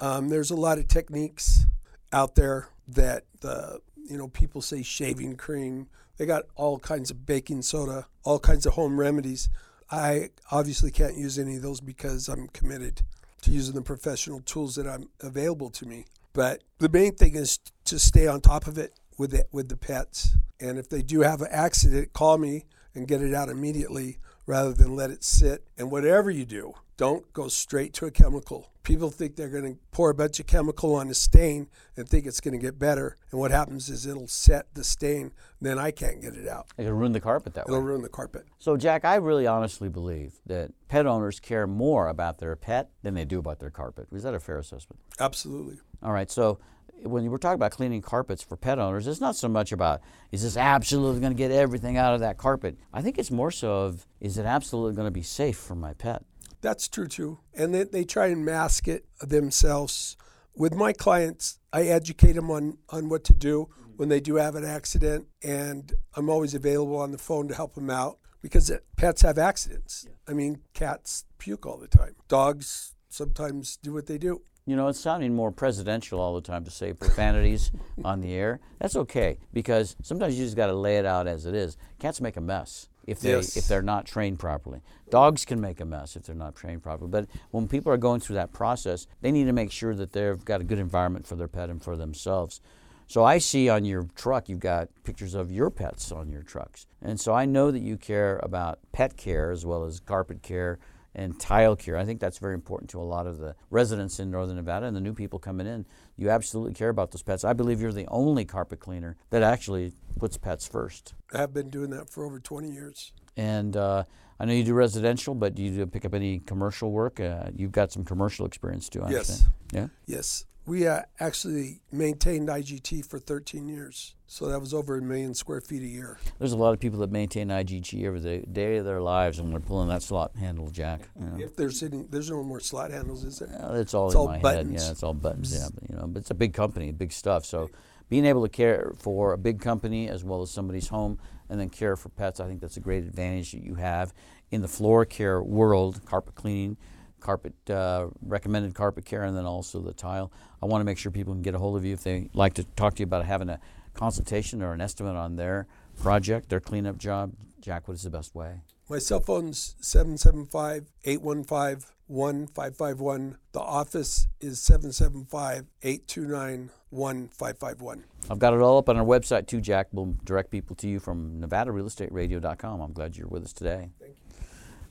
[0.00, 1.66] Um, there's a lot of techniques
[2.12, 5.88] out there that uh, you know people say shaving cream.
[6.16, 9.50] They got all kinds of baking soda, all kinds of home remedies.
[9.90, 13.02] I obviously can't use any of those because I'm committed
[13.42, 16.06] to using the professional tools that I'm available to me.
[16.32, 19.76] But the main thing is to stay on top of it with it with the
[19.76, 20.36] pets.
[20.60, 24.18] And if they do have an accident, call me and get it out immediately
[24.50, 25.64] rather than let it sit.
[25.78, 28.72] And whatever you do, don't go straight to a chemical.
[28.82, 32.26] People think they're going to pour a bunch of chemical on a stain and think
[32.26, 33.16] it's going to get better.
[33.30, 35.30] And what happens is it'll set the stain,
[35.60, 36.66] then I can't get it out.
[36.76, 37.74] It'll ruin the carpet that way.
[37.74, 38.44] It'll ruin the carpet.
[38.58, 43.14] So, Jack, I really honestly believe that pet owners care more about their pet than
[43.14, 44.08] they do about their carpet.
[44.12, 45.00] Is that a fair assessment?
[45.20, 45.78] Absolutely.
[46.02, 46.30] All right.
[46.30, 46.58] So,
[47.02, 50.00] when we're talking about cleaning carpets for pet owners, it's not so much about
[50.32, 52.78] is this absolutely going to get everything out of that carpet.
[52.92, 55.94] I think it's more so of is it absolutely going to be safe for my
[55.94, 56.22] pet.
[56.60, 57.38] That's true too.
[57.54, 60.16] And they, they try and mask it themselves.
[60.54, 64.56] With my clients, I educate them on, on what to do when they do have
[64.56, 68.18] an accident, and I'm always available on the phone to help them out.
[68.42, 70.06] because pets have accidents.
[70.26, 72.16] I mean, cats puke all the time.
[72.28, 74.42] Dogs sometimes do what they do.
[74.70, 77.72] You know, it's sounding more presidential all the time to say profanities
[78.04, 78.60] on the air.
[78.78, 81.76] That's okay because sometimes you just got to lay it out as it is.
[81.98, 83.56] Cats make a mess if they Yes.
[83.56, 84.80] if they're not trained properly.
[85.10, 87.10] Dogs can make a mess if they're not trained properly.
[87.10, 90.44] But when people are going through that process, they need to make sure that they've
[90.44, 92.60] got a good environment for their pet and for themselves.
[93.08, 96.86] So I see on your truck you've got pictures of your pets on your trucks.
[97.02, 100.78] And so I know that you care about pet care as well as carpet care
[101.14, 101.96] and tile care.
[101.96, 104.96] I think that's very important to a lot of the residents in Northern Nevada and
[104.96, 105.84] the new people coming in.
[106.16, 107.44] You absolutely care about those pets.
[107.44, 111.14] I believe you're the only carpet cleaner that actually puts pets first.
[111.32, 113.12] I have been doing that for over 20 years.
[113.36, 114.04] And uh,
[114.38, 117.20] I know you do residential, but do you pick up any commercial work?
[117.20, 119.30] Uh, you've got some commercial experience too, I Yes.
[119.30, 119.52] understand.
[119.72, 119.86] Yeah?
[120.16, 120.44] Yes.
[120.66, 124.14] We uh, actually maintained IGT for 13 years.
[124.32, 126.16] So that was over a million square feet a year.
[126.38, 129.52] There's a lot of people that maintain IGT every day, day of their lives and
[129.52, 131.00] they're pulling that slot handle jack.
[131.18, 131.44] You know.
[131.44, 133.48] If there's any, there's no more slot handles, is there?
[133.74, 134.42] It's all It's in all my head.
[134.42, 134.84] buttons.
[134.84, 135.52] Yeah, it's all buttons.
[135.52, 137.44] Yeah, but, you know, but it's a big company, big stuff.
[137.44, 137.70] So,
[138.08, 141.18] being able to care for a big company as well as somebody's home,
[141.48, 144.14] and then care for pets, I think that's a great advantage that you have
[144.52, 146.76] in the floor care world, carpet cleaning,
[147.18, 150.30] carpet uh, recommended carpet care, and then also the tile.
[150.62, 152.54] I want to make sure people can get a hold of you if they like
[152.54, 153.58] to talk to you about having a
[154.00, 155.66] consultation or an estimate on their
[156.00, 157.34] project, their cleanup job.
[157.60, 158.62] Jack, what is the best way?
[158.88, 163.36] My cell phone's 775 815 1551.
[163.52, 168.04] The office is 775 829 1551.
[168.30, 169.88] I've got it all up on our website too, Jack.
[169.92, 172.80] We'll direct people to you from NevadaRealEstateRadio.com.
[172.80, 173.90] I'm glad you're with us today.
[174.00, 174.44] Thank you.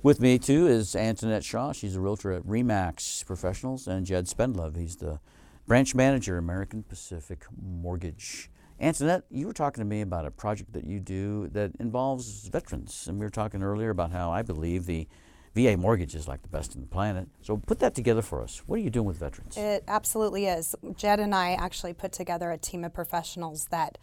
[0.03, 1.74] With me too is Antoinette Shaw.
[1.74, 4.78] She's a realtor at Remax Professionals, and Jed Spendlove.
[4.78, 5.20] He's the
[5.66, 8.49] branch manager, American Pacific Mortgage.
[8.82, 13.08] Antoinette, you were talking to me about a project that you do that involves veterans,
[13.08, 15.08] and we were talking earlier about how I believe the
[15.54, 17.28] VA mortgage is like the best in the planet.
[17.42, 18.62] So put that together for us.
[18.68, 19.58] What are you doing with veterans?
[19.58, 20.76] It absolutely is.
[20.96, 23.98] Jed and I actually put together a team of professionals that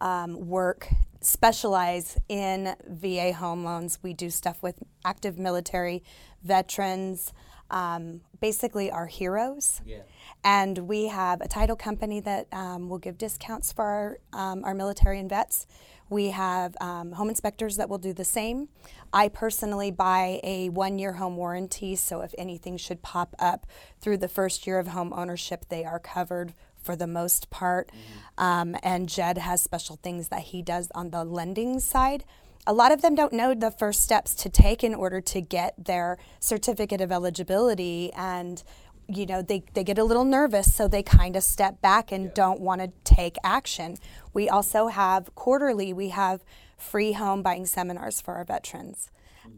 [0.00, 0.88] um, work,
[1.20, 3.98] specialize in VA home loans.
[4.02, 6.04] We do stuff with active military
[6.44, 7.32] veterans,
[7.72, 9.80] um, basically our heroes.
[10.44, 14.74] And we have a title company that um, will give discounts for our, um, our
[14.74, 15.66] military and vets.
[16.10, 18.68] We have um, home inspectors that will do the same.
[19.12, 23.66] I personally buy a one year home warranty, so if anything should pop up
[24.00, 26.52] through the first year of home ownership, they are covered
[26.82, 27.90] for the most part.
[28.38, 32.24] Um, and Jed has special things that he does on the lending side.
[32.66, 35.74] A lot of them don't know the first steps to take in order to get
[35.82, 38.12] their certificate of eligibility.
[38.12, 38.62] And
[39.08, 42.32] you know they, they get a little nervous so they kind of step back and
[42.34, 43.96] don't want to take action.
[44.32, 46.44] We also have quarterly we have
[46.76, 49.10] free home buying seminars for our veterans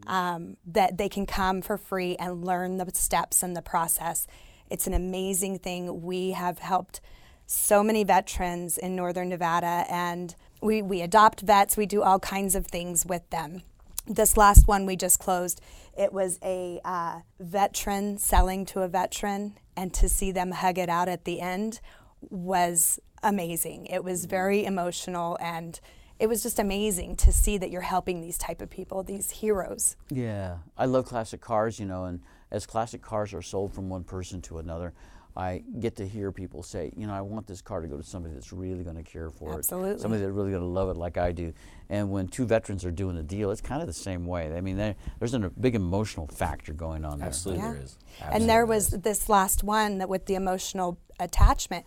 [0.07, 4.27] um, that they can come for free and learn the steps and the process.
[4.69, 6.01] It's an amazing thing.
[6.01, 7.01] We have helped
[7.45, 12.55] so many veterans in northern nevada and we, we adopt vets we do all kinds
[12.55, 13.61] of things with them
[14.07, 15.61] this last one we just closed,
[15.97, 20.89] it was a uh, veteran selling to a veteran, and to see them hug it
[20.89, 21.79] out at the end
[22.21, 23.87] was amazing.
[23.87, 25.79] It was very emotional, and
[26.19, 29.95] it was just amazing to see that you're helping these type of people, these heroes.
[30.09, 32.21] Yeah, I love classic cars, you know, and
[32.51, 34.93] as classic cars are sold from one person to another,
[35.37, 38.03] I get to hear people say, you know, I want this car to go to
[38.03, 39.91] somebody that's really going to care for Absolutely.
[39.91, 39.99] it.
[39.99, 41.51] Somebody that's really going to love it like I do.
[41.89, 44.55] And when two veterans are doing a deal, it's kind of the same way.
[44.55, 44.77] I mean,
[45.19, 47.27] there's a big emotional factor going on there.
[47.27, 47.71] Absolutely, Yeah.
[47.73, 47.97] there is.
[48.21, 49.03] and there was there is.
[49.03, 51.85] this last one that with the emotional attachment,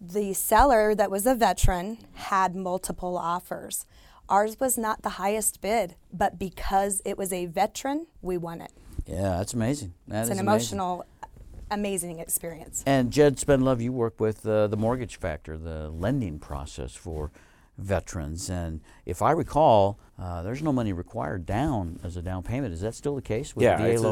[0.00, 3.86] the seller that was a veteran had multiple offers.
[4.28, 8.72] Ours was not the highest bid, but because it was a veteran, we won it.
[9.06, 9.94] Yeah, that's amazing.
[10.08, 10.78] That It's an is amazing.
[10.78, 11.04] emotional,
[11.72, 12.82] amazing experience.
[12.86, 17.30] And Jed Spendlove, you work with uh, the mortgage factor, the lending process for
[17.78, 18.50] veterans.
[18.50, 22.74] And if I recall, uh, there's no money required down as a down payment.
[22.74, 24.06] Is that still the case with yeah, the VA it's a-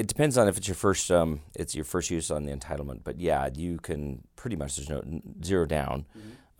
[0.00, 3.00] it depends on if it's your first um, it's your first use on the entitlement.
[3.04, 5.02] But yeah, you can pretty much there's no
[5.42, 6.04] zero down.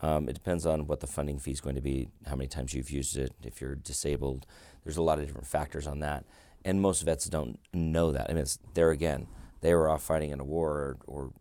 [0.01, 2.73] Um, it depends on what the funding fee is going to be, how many times
[2.73, 4.45] you've used it, if you're disabled.
[4.85, 6.23] There's a lot of different factors on that,
[6.63, 8.29] and most vets don't know that.
[8.29, 9.27] I mean, it's there again.
[9.61, 11.31] They were off fighting in a war or, or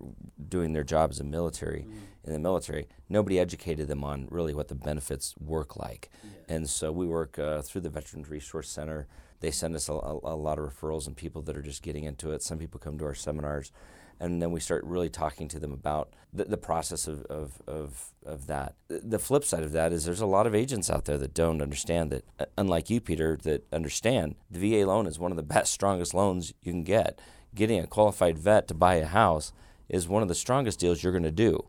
[0.48, 1.86] doing their job as a military
[2.24, 2.88] in the military.
[3.08, 6.10] Nobody educated them on really what the benefits work like,
[6.48, 9.06] and so we work uh, through the Veterans Resource Center.
[9.40, 12.04] They send us a, a, a lot of referrals and people that are just getting
[12.04, 12.42] into it.
[12.42, 13.70] Some people come to our seminars,
[14.20, 18.12] and then we start really talking to them about the, the process of, of, of,
[18.26, 18.74] of that.
[18.88, 21.62] The flip side of that is there's a lot of agents out there that don't
[21.62, 25.42] understand that, uh, unlike you, Peter, that understand the VA loan is one of the
[25.42, 27.18] best, strongest loans you can get.
[27.54, 29.52] Getting a qualified vet to buy a house
[29.88, 31.66] is one of the strongest deals you're going to do.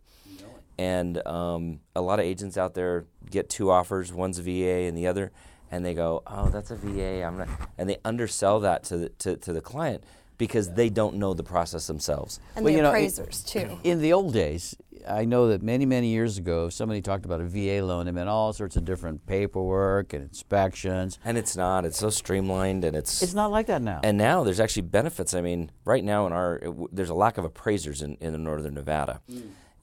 [0.78, 4.98] And um, a lot of agents out there get two offers, one's a VA and
[4.98, 5.32] the other,
[5.72, 9.10] and they go, "Oh, that's a VA." I'm not, and they undersell that to the,
[9.10, 10.04] to, to the client
[10.38, 12.40] because they don't know the process themselves.
[12.56, 13.78] And Well, the you know, it- appraisers too.
[13.84, 14.78] In the old days,
[15.08, 18.12] I know that many, many years ago, if somebody talked about a VA loan, it
[18.12, 21.20] meant all sorts of different paperwork and inspections.
[21.24, 21.86] And it's not.
[21.86, 24.00] It's so streamlined, and it's It's not like that now.
[24.04, 25.34] And now there's actually benefits.
[25.34, 28.74] I mean, right now in our it there's a lack of appraisers in, in northern
[28.74, 29.22] Nevada,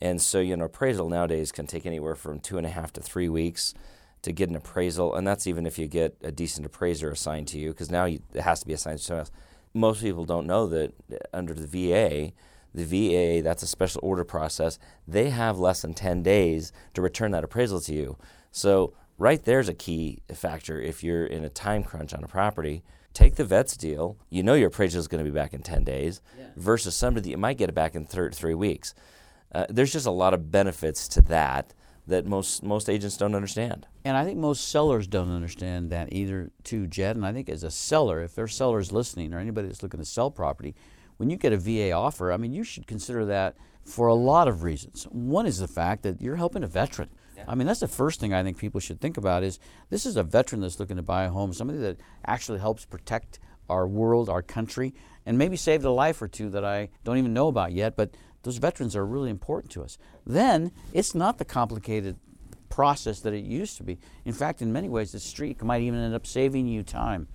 [0.00, 3.00] and so you know appraisal nowadays can take anywhere from two and a half to
[3.00, 3.74] three weeks
[4.22, 7.58] to get an appraisal, and that's even if you get a decent appraiser assigned to
[7.58, 9.30] you, because now you, it has to be assigned to someone else.
[9.72, 12.32] Most people don't know that uh, under the VA,
[12.76, 14.78] the VA that's a special order process.
[15.08, 18.16] They have less than ten days to return that appraisal to you.
[18.52, 22.82] So right there's a key factor if you're in a time crunch on a property
[23.14, 25.84] take the vets deal you know your appraisal is going to be back in 10
[25.84, 26.20] days
[26.54, 28.94] versus somebody that you might get it back in thir- three weeks
[29.54, 31.72] uh, there's just a lot of benefits to that
[32.06, 36.52] that most most agents don't understand And I think most sellers don't understand that either,
[36.62, 37.16] too, Jed.
[37.16, 40.06] And I think as a seller, if there's sellers listening or anybody that's looking to
[40.06, 40.76] sell property,
[41.16, 44.48] when you get a VA offer, I mean, you should consider that for a lot
[44.48, 45.04] of reasons.
[45.04, 47.10] One is the fact that you're helping a veteran.
[47.48, 49.58] I mean, that's the first thing I think people should think about is
[49.90, 53.38] this is a veteran that's looking to buy a home, somebody that actually helps protect
[53.68, 54.94] our world, our country,
[55.24, 58.10] and maybe saved a life or two that I don't even know about yet, but
[58.42, 59.98] those veterans are really important to us.
[60.24, 62.16] Then it's not the complicated
[62.68, 63.98] process that it used to be.
[64.24, 67.28] In fact, in many ways, the street might even end up saving you time.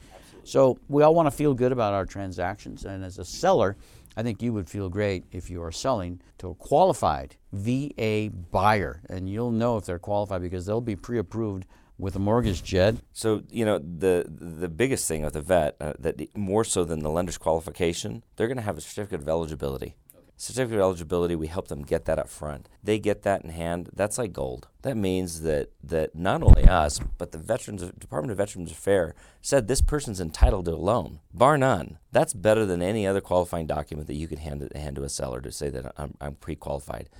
[0.43, 3.77] So we all want to feel good about our transactions, and as a seller,
[4.17, 9.01] I think you would feel great if you are selling to a qualified VA buyer,
[9.09, 11.65] and you'll know if they're qualified because they'll be pre-approved
[11.97, 12.99] with a mortgage, Jed.
[13.13, 17.01] So you know the the biggest thing with a vet uh, that more so than
[17.01, 19.95] the lender's qualification, they're going to have a certificate of eligibility.
[20.41, 22.67] Certificate of eligibility, we help them get that up front.
[22.83, 23.91] They get that in hand.
[23.93, 24.69] That's like gold.
[24.81, 29.67] That means that that not only us, but the Veterans Department of Veterans Affairs said
[29.67, 31.99] this person's entitled to a loan, bar none.
[32.11, 35.41] That's better than any other qualifying document that you could hand hand to a seller
[35.41, 37.11] to say that I'm, I'm pre-qualified.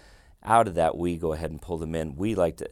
[0.43, 2.15] Out of that, we go ahead and pull them in.
[2.15, 2.71] We like to.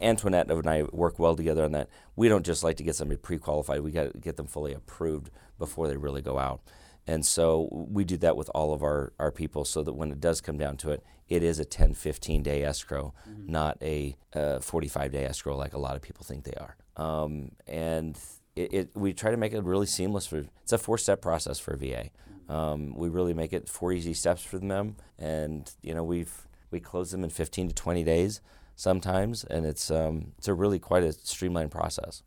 [0.00, 1.88] Antoinette and I work well together on that.
[2.14, 3.80] We don't just like to get somebody pre-qualified.
[3.80, 6.60] We got to get them fully approved before they really go out.
[7.08, 10.20] And so we do that with all of our, our people so that when it
[10.20, 13.14] does come down to it, it is a 10, 15 day escrow,
[13.46, 16.76] not a uh, 45 day escrow like a lot of people think they are.
[16.98, 18.18] Um, and
[18.54, 20.26] it, it, we try to make it really seamless.
[20.26, 22.10] For, it's a four step process for VA.
[22.46, 24.96] Um, we really make it four easy steps for them.
[25.18, 28.42] And, you know, we've, we close them in 15 to 20 days
[28.76, 29.44] sometimes.
[29.44, 32.22] And it's, um, it's a really quite a streamlined process.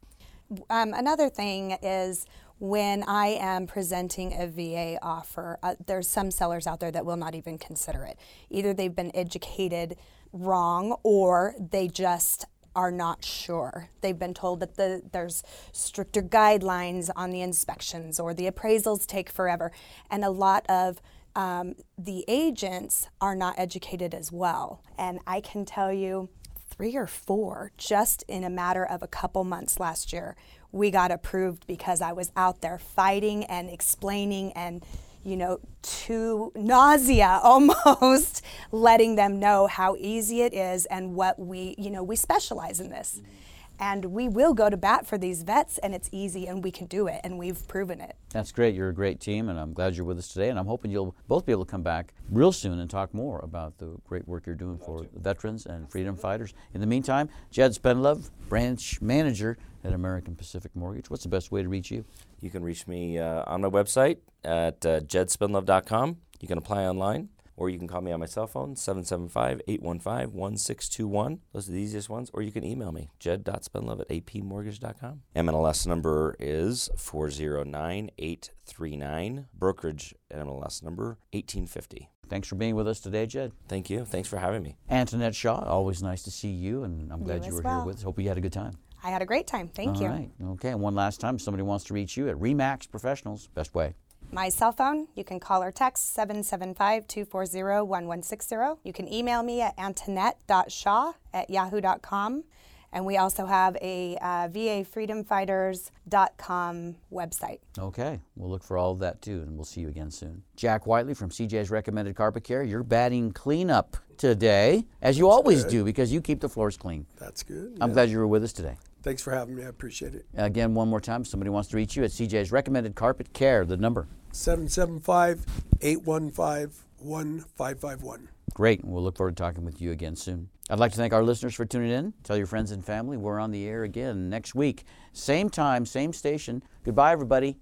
[0.69, 2.25] Um, another thing is
[2.61, 7.17] when I am presenting a VA offer, uh, there's some sellers out there that will
[7.17, 8.19] not even consider it.
[8.51, 9.97] Either they've been educated
[10.31, 12.45] wrong or they just
[12.75, 13.89] are not sure.
[14.01, 15.41] They've been told that the, there's
[15.71, 19.71] stricter guidelines on the inspections or the appraisals take forever.
[20.11, 21.01] And a lot of
[21.35, 24.83] um, the agents are not educated as well.
[24.99, 26.29] And I can tell you,
[26.71, 30.35] three or four just in a matter of a couple months last year.
[30.71, 34.83] We got approved because I was out there fighting and explaining and,
[35.23, 41.75] you know, to nausea almost, letting them know how easy it is and what we,
[41.77, 43.19] you know, we specialize in this.
[43.21, 43.35] Mm-hmm.
[43.81, 46.85] And we will go to bat for these vets, and it's easy, and we can
[46.85, 48.15] do it, and we've proven it.
[48.29, 48.75] That's great.
[48.75, 50.49] You're a great team, and I'm glad you're with us today.
[50.49, 53.39] And I'm hoping you'll both be able to come back real soon and talk more
[53.39, 56.53] about the great work you're doing for veterans and freedom fighters.
[56.75, 61.09] In the meantime, Jed Spendlove, branch manager at American Pacific Mortgage.
[61.09, 62.05] What's the best way to reach you?
[62.39, 66.17] You can reach me uh, on my website at uh, jedspendlove.com.
[66.39, 70.33] You can apply online, or you can call me on my cell phone, 775 815
[70.33, 71.39] 1621.
[71.53, 72.31] Those are the easiest ones.
[72.33, 75.21] Or you can email me, jed.spendlove at apmortgage.com.
[75.35, 79.45] MLS number is 409 839.
[79.53, 82.09] Brokerage MLS number 1850.
[82.31, 83.51] Thanks for being with us today, Jed.
[83.67, 84.05] Thank you.
[84.05, 84.77] Thanks for having me.
[84.89, 87.83] Antoinette Shaw, always nice to see you, and I'm glad You you, as were here
[87.83, 88.03] with us.
[88.03, 88.77] Hope you had a good time.
[89.03, 89.67] I had a great time.
[89.67, 90.07] Thank All you.
[90.07, 90.29] right.
[90.51, 90.69] Okay.
[90.69, 93.93] And one last time, if somebody wants to reach you at Remax Professionals, best way.
[94.33, 98.55] My cell phone, you can call or text 775 240 1160.
[98.83, 102.45] You can email me at antoinette.shaw at yahoo.com.
[102.93, 107.59] And we also have a uh, VAFreedomFighters.com website.
[107.79, 110.43] Okay, we'll look for all of that too, and we'll see you again soon.
[110.57, 112.63] Jack Whiteley from CJ's Recommended Carpet Care.
[112.63, 117.05] You're batting cleanup today, as you always do, because you keep the floors clean.
[117.17, 117.77] That's good.
[117.79, 117.93] I'm yeah.
[117.93, 118.75] glad you were with us today.
[119.03, 119.63] Thanks for having me.
[119.63, 120.25] I appreciate it.
[120.35, 123.65] Again, one more time, if somebody wants to reach you at CJ's Recommended Carpet Care,
[123.65, 124.07] the number.
[124.31, 125.45] 775
[125.81, 128.29] 815 1551.
[128.53, 128.83] Great.
[128.83, 130.49] We'll look forward to talking with you again soon.
[130.69, 132.13] I'd like to thank our listeners for tuning in.
[132.23, 134.85] Tell your friends and family we're on the air again next week.
[135.13, 136.63] Same time, same station.
[136.83, 137.57] Goodbye, everybody.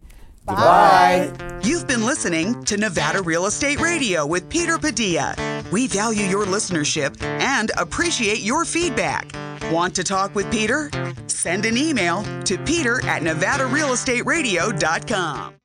[0.46, 1.32] Bye.
[1.38, 1.60] Goodbye.
[1.64, 5.36] You've been listening to Nevada Real Estate Radio with Peter Padilla.
[5.72, 9.32] We value your listenership and appreciate your feedback.
[9.72, 10.89] Want to talk with Peter?
[11.28, 15.59] Send an email to peter at nevadarealestateradio.com.